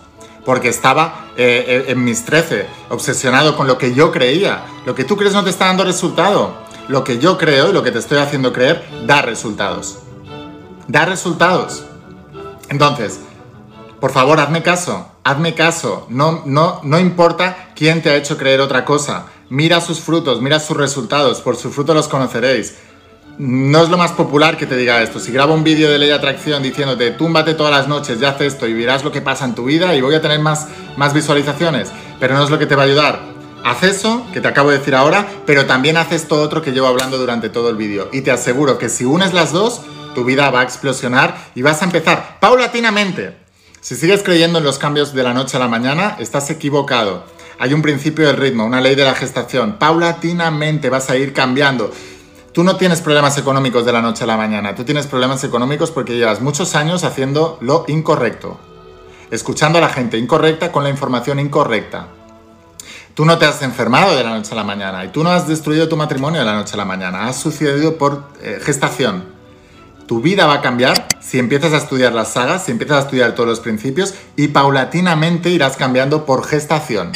Porque 0.46 0.68
estaba 0.68 1.30
eh, 1.38 1.66
eh, 1.68 1.86
en 1.88 2.04
mis 2.04 2.26
13, 2.26 2.68
obsesionado 2.90 3.56
con 3.56 3.66
lo 3.66 3.78
que 3.78 3.94
yo 3.94 4.12
creía. 4.12 4.66
Lo 4.86 4.94
que 4.94 5.06
tú 5.06 5.16
crees 5.16 5.34
no 5.34 5.44
te 5.44 5.50
está 5.50 5.68
dando 5.68 5.86
resultado. 5.86 6.58
Lo 6.90 7.04
que 7.06 7.18
yo 7.18 7.38
creo 7.38 7.70
y 7.70 7.74
lo 7.74 7.82
que 7.82 7.92
te 7.92 8.00
estoy 8.00 8.18
haciendo 8.18 8.52
creer 8.52 8.84
da 9.06 9.22
resultados. 9.22 10.00
Da 10.88 11.06
resultados. 11.06 11.86
Entonces, 12.68 13.22
por 14.02 14.12
favor, 14.12 14.42
hazme 14.42 14.62
caso. 14.62 15.08
Hazme 15.24 15.56
caso. 15.56 16.08
No, 16.10 16.44
no, 16.46 16.82
no 16.84 17.00
importa 17.00 17.70
quién 17.74 18.02
te 18.02 18.10
ha 18.10 18.16
hecho 18.16 18.38
creer 18.38 18.60
otra 18.60 18.84
cosa. 18.84 19.28
Mira 19.50 19.80
sus 19.80 20.02
frutos, 20.02 20.42
mira 20.42 20.60
sus 20.60 20.76
resultados. 20.76 21.40
Por 21.40 21.56
sus 21.56 21.74
frutos 21.74 21.96
los 21.96 22.10
conoceréis 22.10 22.76
no 23.38 23.82
es 23.82 23.90
lo 23.90 23.98
más 23.98 24.12
popular 24.12 24.58
que 24.58 24.66
te 24.66 24.78
diga 24.78 25.02
esto. 25.02 25.20
Si 25.20 25.32
grabo 25.32 25.54
un 25.54 25.64
vídeo 25.64 25.90
de 25.90 25.98
ley 25.98 26.10
de 26.10 26.16
atracción 26.16 26.62
diciéndote, 26.62 27.12
túmbate 27.12 27.56
todas 27.56 27.72
las 27.72 27.88
noches 27.88 28.20
y 28.22 28.26
haz 28.26 28.40
esto 28.42 28.68
y 28.68 28.74
verás 28.74 29.04
lo 29.04 29.12
que 29.12 29.22
pasa 29.22 29.46
en 29.46 29.56
tu 29.56 29.66
vida 29.66 29.96
y 29.96 30.02
voy 30.02 30.16
a 30.16 30.22
tener 30.22 30.40
más, 30.40 30.68
más 30.98 31.14
visualizaciones, 31.14 31.92
pero 32.20 32.36
no 32.36 32.44
es 32.44 32.50
lo 32.50 32.60
que 32.60 32.66
te 32.66 32.76
va 32.76 32.84
a 32.84 32.86
ayudar. 32.86 33.20
Haz 33.64 33.84
eso, 33.84 34.26
que 34.34 34.42
te 34.42 34.48
acabo 34.48 34.70
de 34.70 34.80
decir 34.80 34.94
ahora, 34.94 35.26
pero 35.46 35.66
también 35.66 35.98
haz 35.98 36.12
esto 36.12 36.42
otro 36.42 36.62
que 36.62 36.72
llevo 36.72 36.88
hablando 36.88 37.18
durante 37.18 37.50
todo 37.50 37.70
el 37.70 37.78
vídeo. 37.78 38.10
Y 38.12 38.22
te 38.22 38.32
aseguro 38.32 38.78
que 38.78 38.90
si 38.90 39.06
unes 39.06 39.34
las 39.34 39.52
dos, 39.54 39.82
tu 40.14 40.26
vida 40.26 40.52
va 40.52 40.60
a 40.62 40.64
explosionar 40.64 41.36
y 41.56 41.62
vas 41.62 41.82
a 41.82 41.86
empezar 41.86 42.40
paulatinamente. 42.40 43.38
Si 43.80 43.96
sigues 43.96 44.22
creyendo 44.22 44.60
en 44.60 44.66
los 44.66 44.78
cambios 44.78 45.14
de 45.14 45.24
la 45.24 45.34
noche 45.34 45.58
a 45.58 45.60
la 45.60 45.68
mañana, 45.68 46.18
estás 46.20 46.50
equivocado. 46.50 47.26
Hay 47.60 47.74
un 47.74 47.82
principio 47.82 48.28
del 48.28 48.38
ritmo, 48.38 48.66
una 48.66 48.82
ley 48.82 48.96
de 48.96 49.04
la 49.04 49.16
gestación. 49.16 49.78
Paulatinamente 49.78 50.90
vas 50.90 51.10
a 51.10 51.18
ir 51.18 51.34
cambiando. 51.34 51.92
Tú 52.54 52.64
no 52.64 52.78
tienes 52.78 53.02
problemas 53.02 53.36
económicos 53.40 53.84
de 53.84 53.92
la 53.92 54.04
noche 54.04 54.26
a 54.26 54.28
la 54.28 54.38
mañana, 54.38 54.76
tú 54.76 54.84
tienes 54.84 55.08
problemas 55.08 55.44
económicos 55.44 55.90
porque 55.90 56.16
llevas 56.16 56.40
muchos 56.40 56.76
años 56.76 57.04
haciendo 57.04 57.58
lo 57.62 57.84
incorrecto, 57.88 58.60
escuchando 59.32 59.80
a 59.80 59.82
la 59.82 59.90
gente 59.90 60.20
incorrecta 60.20 60.72
con 60.72 60.84
la 60.84 60.92
información 60.92 61.40
incorrecta. 61.40 62.10
Tú 63.16 63.26
no 63.26 63.40
te 63.40 63.48
has 63.48 63.64
enfermado 63.64 64.16
de 64.16 64.24
la 64.24 64.38
noche 64.38 64.52
a 64.52 64.56
la 64.56 64.64
mañana 64.64 65.04
y 65.04 65.08
tú 65.08 65.24
no 65.24 65.32
has 65.32 65.48
destruido 65.48 65.90
tu 65.90 65.98
matrimonio 65.98 66.42
de 66.42 66.46
la 66.46 66.54
noche 66.54 66.76
a 66.76 66.78
la 66.78 66.86
mañana, 66.86 67.28
has 67.28 67.38
sucedido 67.38 67.98
por 67.98 68.24
eh, 68.44 68.60
gestación. 68.62 69.26
Tu 70.06 70.22
vida 70.22 70.46
va 70.46 70.56
a 70.56 70.62
cambiar 70.62 71.08
si 71.22 71.40
empiezas 71.40 71.74
a 71.74 71.78
estudiar 71.78 72.14
las 72.14 72.34
sagas, 72.34 72.66
si 72.66 72.72
empiezas 72.72 72.98
a 72.98 73.02
estudiar 73.06 73.34
todos 73.34 73.50
los 73.50 73.62
principios 73.62 74.14
y 74.36 74.50
paulatinamente 74.50 75.50
irás 75.50 75.76
cambiando 75.76 76.28
por 76.28 76.46
gestación. 76.46 77.14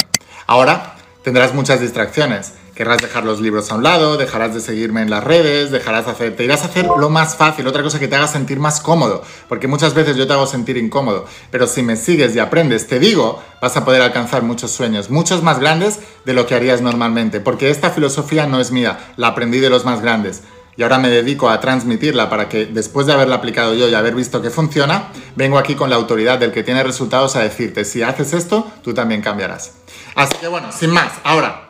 Ahora, 0.48 0.96
tendrás 1.22 1.54
muchas 1.54 1.80
distracciones. 1.80 2.54
Querrás 2.78 3.02
dejar 3.02 3.26
los 3.26 3.42
libros 3.42 3.72
a 3.72 3.76
un 3.76 3.82
lado, 3.82 4.18
dejarás 4.18 4.54
de 4.54 4.60
seguirme 4.60 5.02
en 5.02 5.10
las 5.10 5.24
redes, 5.24 5.72
dejarás 5.72 6.06
de 6.06 6.12
hacer, 6.12 6.36
te 6.36 6.44
irás 6.44 6.62
a 6.62 6.68
hacer 6.68 6.86
lo 6.86 7.10
más 7.10 7.36
fácil, 7.36 7.66
otra 7.66 7.82
cosa 7.82 7.98
que 7.98 8.08
te 8.08 8.16
haga 8.16 8.28
sentir 8.28 8.60
más 8.60 8.82
cómodo, 8.82 9.24
porque 9.50 9.68
muchas 9.68 9.96
veces 9.96 10.16
yo 10.16 10.28
te 10.28 10.34
hago 10.34 10.46
sentir 10.46 10.78
incómodo, 10.78 11.26
pero 11.50 11.66
si 11.66 11.82
me 11.82 11.96
sigues 11.96 12.36
y 12.36 12.40
aprendes, 12.40 12.86
te 12.86 13.00
digo, 13.00 13.42
vas 13.64 13.76
a 13.78 13.84
poder 13.84 14.04
alcanzar 14.04 14.44
muchos 14.44 14.70
sueños, 14.70 15.10
muchos 15.10 15.42
más 15.42 15.58
grandes 15.58 16.02
de 16.24 16.34
lo 16.36 16.46
que 16.46 16.54
harías 16.54 16.82
normalmente, 16.82 17.40
porque 17.40 17.72
esta 17.72 17.90
filosofía 17.90 18.46
no 18.46 18.60
es 18.60 18.70
mía, 18.70 19.00
la 19.16 19.30
aprendí 19.30 19.58
de 19.58 19.72
los 19.72 19.84
más 19.84 20.04
grandes 20.04 20.44
y 20.76 20.84
ahora 20.84 21.00
me 21.00 21.10
dedico 21.10 21.50
a 21.50 21.60
transmitirla 21.60 22.30
para 22.30 22.48
que 22.48 22.68
después 22.68 23.08
de 23.08 23.14
haberla 23.14 23.38
aplicado 23.38 23.74
yo 23.74 23.90
y 23.90 23.96
haber 23.96 24.14
visto 24.14 24.40
que 24.40 24.52
funciona, 24.52 25.08
vengo 25.36 25.58
aquí 25.58 25.74
con 25.74 25.90
la 25.90 25.96
autoridad 25.96 26.38
del 26.38 26.52
que 26.52 26.62
tiene 26.62 26.84
resultados 26.84 27.36
a 27.38 27.40
decirte, 27.40 27.86
si 27.86 28.04
haces 28.04 28.34
esto, 28.34 28.72
tú 28.84 28.94
también 28.94 29.24
cambiarás. 29.24 29.72
Así 30.14 30.36
que 30.40 30.48
bueno, 30.48 30.72
sin 30.72 30.92
más, 30.92 31.14
ahora, 31.24 31.67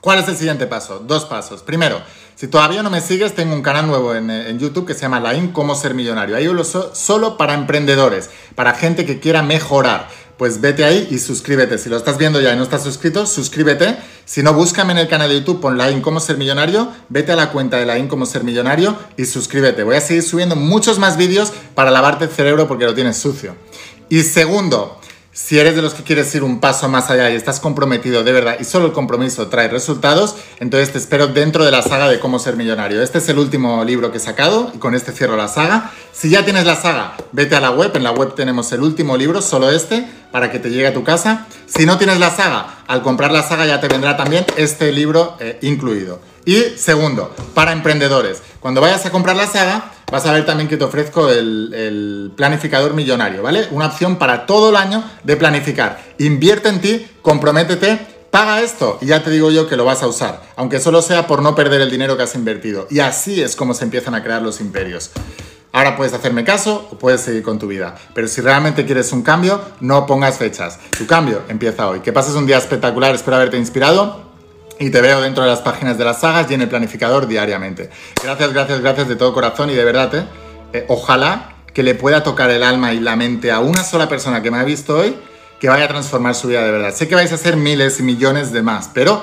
¿cuál 0.00 0.18
es 0.18 0.28
el 0.28 0.36
siguiente 0.36 0.66
paso? 0.66 1.00
Dos 1.00 1.24
pasos. 1.24 1.62
Primero, 1.62 2.00
si 2.34 2.48
todavía 2.48 2.82
no 2.82 2.90
me 2.90 3.00
sigues, 3.00 3.34
tengo 3.34 3.54
un 3.54 3.62
canal 3.62 3.86
nuevo 3.86 4.14
en, 4.14 4.58
YouTube 4.58 4.86
que 4.86 4.94
se 4.94 5.02
llama 5.02 5.20
Lain 5.20 5.52
Cómo 5.52 5.74
Ser 5.74 5.94
Millonario. 5.94 6.36
Ahí 6.36 6.44
lo 6.44 6.64
so, 6.64 6.94
solo 6.94 7.36
para 7.36 7.54
emprendedores, 7.54 8.30
para 8.54 8.74
gente 8.74 9.04
que 9.04 9.20
quiera 9.20 9.42
mejorar 9.42 10.08
pues 10.40 10.62
vete 10.62 10.86
ahí 10.86 11.06
y 11.10 11.18
suscríbete. 11.18 11.76
Si 11.76 11.90
lo 11.90 11.98
estás 11.98 12.16
viendo 12.16 12.40
ya 12.40 12.54
y 12.54 12.56
no 12.56 12.62
estás 12.62 12.82
suscrito, 12.82 13.26
suscríbete. 13.26 13.98
Si 14.24 14.42
no, 14.42 14.54
búscame 14.54 14.92
en 14.92 14.98
el 15.00 15.06
canal 15.06 15.28
de 15.28 15.40
YouTube, 15.40 15.60
pon 15.60 15.76
la 15.76 15.92
Cómo 16.00 16.18
Ser 16.18 16.38
Millonario, 16.38 16.90
vete 17.10 17.32
a 17.32 17.36
la 17.36 17.50
cuenta 17.50 17.76
de 17.76 17.84
la 17.84 18.08
Cómo 18.08 18.24
Ser 18.24 18.42
Millonario 18.42 18.96
y 19.18 19.26
suscríbete. 19.26 19.82
Voy 19.82 19.96
a 19.96 20.00
seguir 20.00 20.22
subiendo 20.22 20.56
muchos 20.56 20.98
más 20.98 21.18
vídeos 21.18 21.52
para 21.74 21.90
lavarte 21.90 22.24
el 22.24 22.30
cerebro 22.30 22.66
porque 22.66 22.86
lo 22.86 22.94
tienes 22.94 23.18
sucio. 23.18 23.54
Y 24.08 24.22
segundo, 24.22 24.98
si 25.32 25.60
eres 25.60 25.76
de 25.76 25.82
los 25.82 25.94
que 25.94 26.02
quieres 26.02 26.34
ir 26.34 26.42
un 26.42 26.58
paso 26.58 26.88
más 26.88 27.08
allá 27.08 27.30
y 27.30 27.36
estás 27.36 27.60
comprometido 27.60 28.24
de 28.24 28.32
verdad 28.32 28.56
y 28.58 28.64
solo 28.64 28.86
el 28.86 28.92
compromiso 28.92 29.46
trae 29.46 29.68
resultados, 29.68 30.34
entonces 30.58 30.90
te 30.90 30.98
espero 30.98 31.28
dentro 31.28 31.64
de 31.64 31.70
la 31.70 31.82
saga 31.82 32.08
de 32.08 32.18
cómo 32.18 32.40
ser 32.40 32.56
millonario. 32.56 33.00
Este 33.00 33.18
es 33.18 33.28
el 33.28 33.38
último 33.38 33.84
libro 33.84 34.10
que 34.10 34.18
he 34.18 34.20
sacado 34.20 34.72
y 34.74 34.78
con 34.78 34.94
este 34.94 35.12
cierro 35.12 35.36
la 35.36 35.46
saga. 35.46 35.92
Si 36.12 36.30
ya 36.30 36.44
tienes 36.44 36.66
la 36.66 36.74
saga, 36.74 37.16
vete 37.30 37.54
a 37.54 37.60
la 37.60 37.70
web. 37.70 37.92
En 37.94 38.02
la 38.02 38.10
web 38.10 38.34
tenemos 38.34 38.72
el 38.72 38.82
último 38.82 39.16
libro, 39.16 39.40
solo 39.40 39.70
este, 39.70 40.04
para 40.32 40.50
que 40.50 40.58
te 40.58 40.68
llegue 40.68 40.88
a 40.88 40.94
tu 40.94 41.04
casa. 41.04 41.46
Si 41.66 41.86
no 41.86 41.96
tienes 41.96 42.18
la 42.18 42.30
saga, 42.34 42.78
al 42.88 43.02
comprar 43.02 43.30
la 43.30 43.44
saga 43.44 43.66
ya 43.66 43.80
te 43.80 43.86
vendrá 43.86 44.16
también 44.16 44.44
este 44.56 44.90
libro 44.90 45.36
eh, 45.38 45.58
incluido. 45.62 46.20
Y 46.44 46.60
segundo, 46.76 47.32
para 47.54 47.72
emprendedores, 47.72 48.42
cuando 48.58 48.80
vayas 48.80 49.06
a 49.06 49.10
comprar 49.10 49.36
la 49.36 49.46
saga, 49.46 49.92
vas 50.10 50.26
a 50.26 50.32
ver 50.32 50.44
también 50.44 50.68
que 50.68 50.76
te 50.76 50.84
ofrezco 50.84 51.28
el, 51.30 52.32
planificador 52.36 52.94
millonario, 52.94 53.42
¿vale? 53.42 53.68
Una 53.70 53.86
opción 53.86 54.16
para 54.16 54.46
todo 54.46 54.70
el 54.70 54.76
año 54.76 55.04
de 55.24 55.36
planificar. 55.36 56.00
Invierte 56.18 56.68
en 56.68 56.80
ti, 56.80 57.06
comprométete, 57.22 57.98
paga 58.30 58.60
esto 58.60 58.98
y 59.00 59.06
ya 59.06 59.22
te 59.22 59.30
digo 59.30 59.50
yo 59.50 59.68
que 59.68 59.76
lo 59.76 59.84
vas 59.84 60.02
a 60.02 60.06
usar, 60.06 60.42
aunque 60.56 60.80
solo 60.80 61.02
sea 61.02 61.26
por 61.26 61.42
no 61.42 61.54
perder 61.54 61.80
el 61.80 61.90
dinero 61.90 62.16
que 62.16 62.22
has 62.22 62.34
invertido. 62.34 62.86
Y 62.90 63.00
así 63.00 63.42
es 63.42 63.56
como 63.56 63.74
se 63.74 63.84
empiezan 63.84 64.14
a 64.14 64.22
crear 64.22 64.42
los 64.42 64.60
imperios. 64.60 65.10
Ahora 65.72 65.96
puedes 65.96 66.12
hacerme 66.14 66.44
caso 66.44 66.88
o 66.90 66.98
puedes 66.98 67.20
seguir 67.20 67.42
con 67.42 67.58
tu 67.58 67.68
vida. 67.68 67.94
Pero 68.12 68.26
si 68.26 68.40
realmente 68.40 68.84
quieres 68.86 69.12
un 69.12 69.22
cambio, 69.22 69.60
no 69.80 70.06
pongas 70.06 70.38
fechas. 70.38 70.78
Tu 70.96 71.06
cambio 71.06 71.42
empieza 71.48 71.88
hoy. 71.88 72.00
Que 72.00 72.12
pases 72.12 72.34
un 72.34 72.46
día 72.46 72.58
espectacular, 72.58 73.14
espero 73.14 73.36
haberte 73.36 73.56
inspirado 73.56 74.29
y 74.80 74.90
te 74.90 75.00
veo 75.02 75.20
dentro 75.20 75.44
de 75.44 75.50
las 75.50 75.60
páginas 75.60 75.98
de 75.98 76.04
las 76.04 76.20
sagas 76.20 76.50
y 76.50 76.54
en 76.54 76.62
el 76.62 76.68
planificador 76.68 77.28
diariamente. 77.28 77.90
Gracias, 78.24 78.52
gracias, 78.52 78.80
gracias 78.80 79.08
de 79.08 79.14
todo 79.14 79.32
corazón 79.34 79.70
y 79.70 79.74
de 79.74 79.84
verdad, 79.84 80.12
¿eh? 80.14 80.24
eh 80.72 80.86
ojalá 80.88 81.54
que 81.74 81.82
le 81.82 81.94
pueda 81.94 82.22
tocar 82.22 82.50
el 82.50 82.62
alma 82.62 82.92
y 82.92 82.98
la 82.98 83.14
mente 83.14 83.52
a 83.52 83.60
una 83.60 83.84
sola 83.84 84.08
persona 84.08 84.42
que 84.42 84.50
me 84.50 84.58
ha 84.58 84.64
visto 84.64 84.96
hoy 84.96 85.16
que 85.60 85.68
vaya 85.68 85.84
a 85.84 85.88
transformar 85.88 86.34
su 86.34 86.48
vida 86.48 86.64
de 86.64 86.72
verdad. 86.72 86.94
Sé 86.94 87.06
que 87.06 87.14
vais 87.14 87.30
a 87.30 87.34
hacer 87.34 87.56
miles 87.56 88.00
y 88.00 88.02
millones 88.02 88.50
de 88.52 88.62
más, 88.62 88.90
pero 88.92 89.22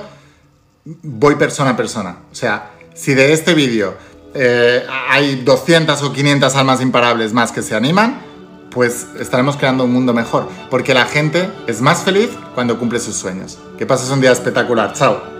voy 0.85 1.35
persona 1.35 1.71
a 1.71 1.75
persona. 1.75 2.19
O 2.31 2.35
sea, 2.35 2.71
si 2.93 3.15
de 3.15 3.33
este 3.33 3.55
vídeo 3.55 3.95
eh, 4.35 4.85
hay 5.09 5.37
200 5.37 5.99
o 6.03 6.13
500 6.13 6.55
almas 6.55 6.81
imparables 6.81 7.33
más 7.33 7.51
que 7.51 7.63
se 7.63 7.75
animan, 7.75 8.21
pues 8.69 9.07
estaremos 9.19 9.57
creando 9.57 9.85
un 9.85 9.91
mundo 9.91 10.13
mejor, 10.13 10.47
porque 10.69 10.93
la 10.93 11.05
gente 11.05 11.49
es 11.65 11.81
más 11.81 12.03
feliz 12.03 12.29
cuando 12.53 12.77
cumple 12.77 12.99
sus 12.99 13.15
sueños. 13.15 13.57
Que 13.79 13.87
pases 13.87 14.11
un 14.11 14.21
día 14.21 14.31
espectacular. 14.31 14.93
Chao. 14.93 15.36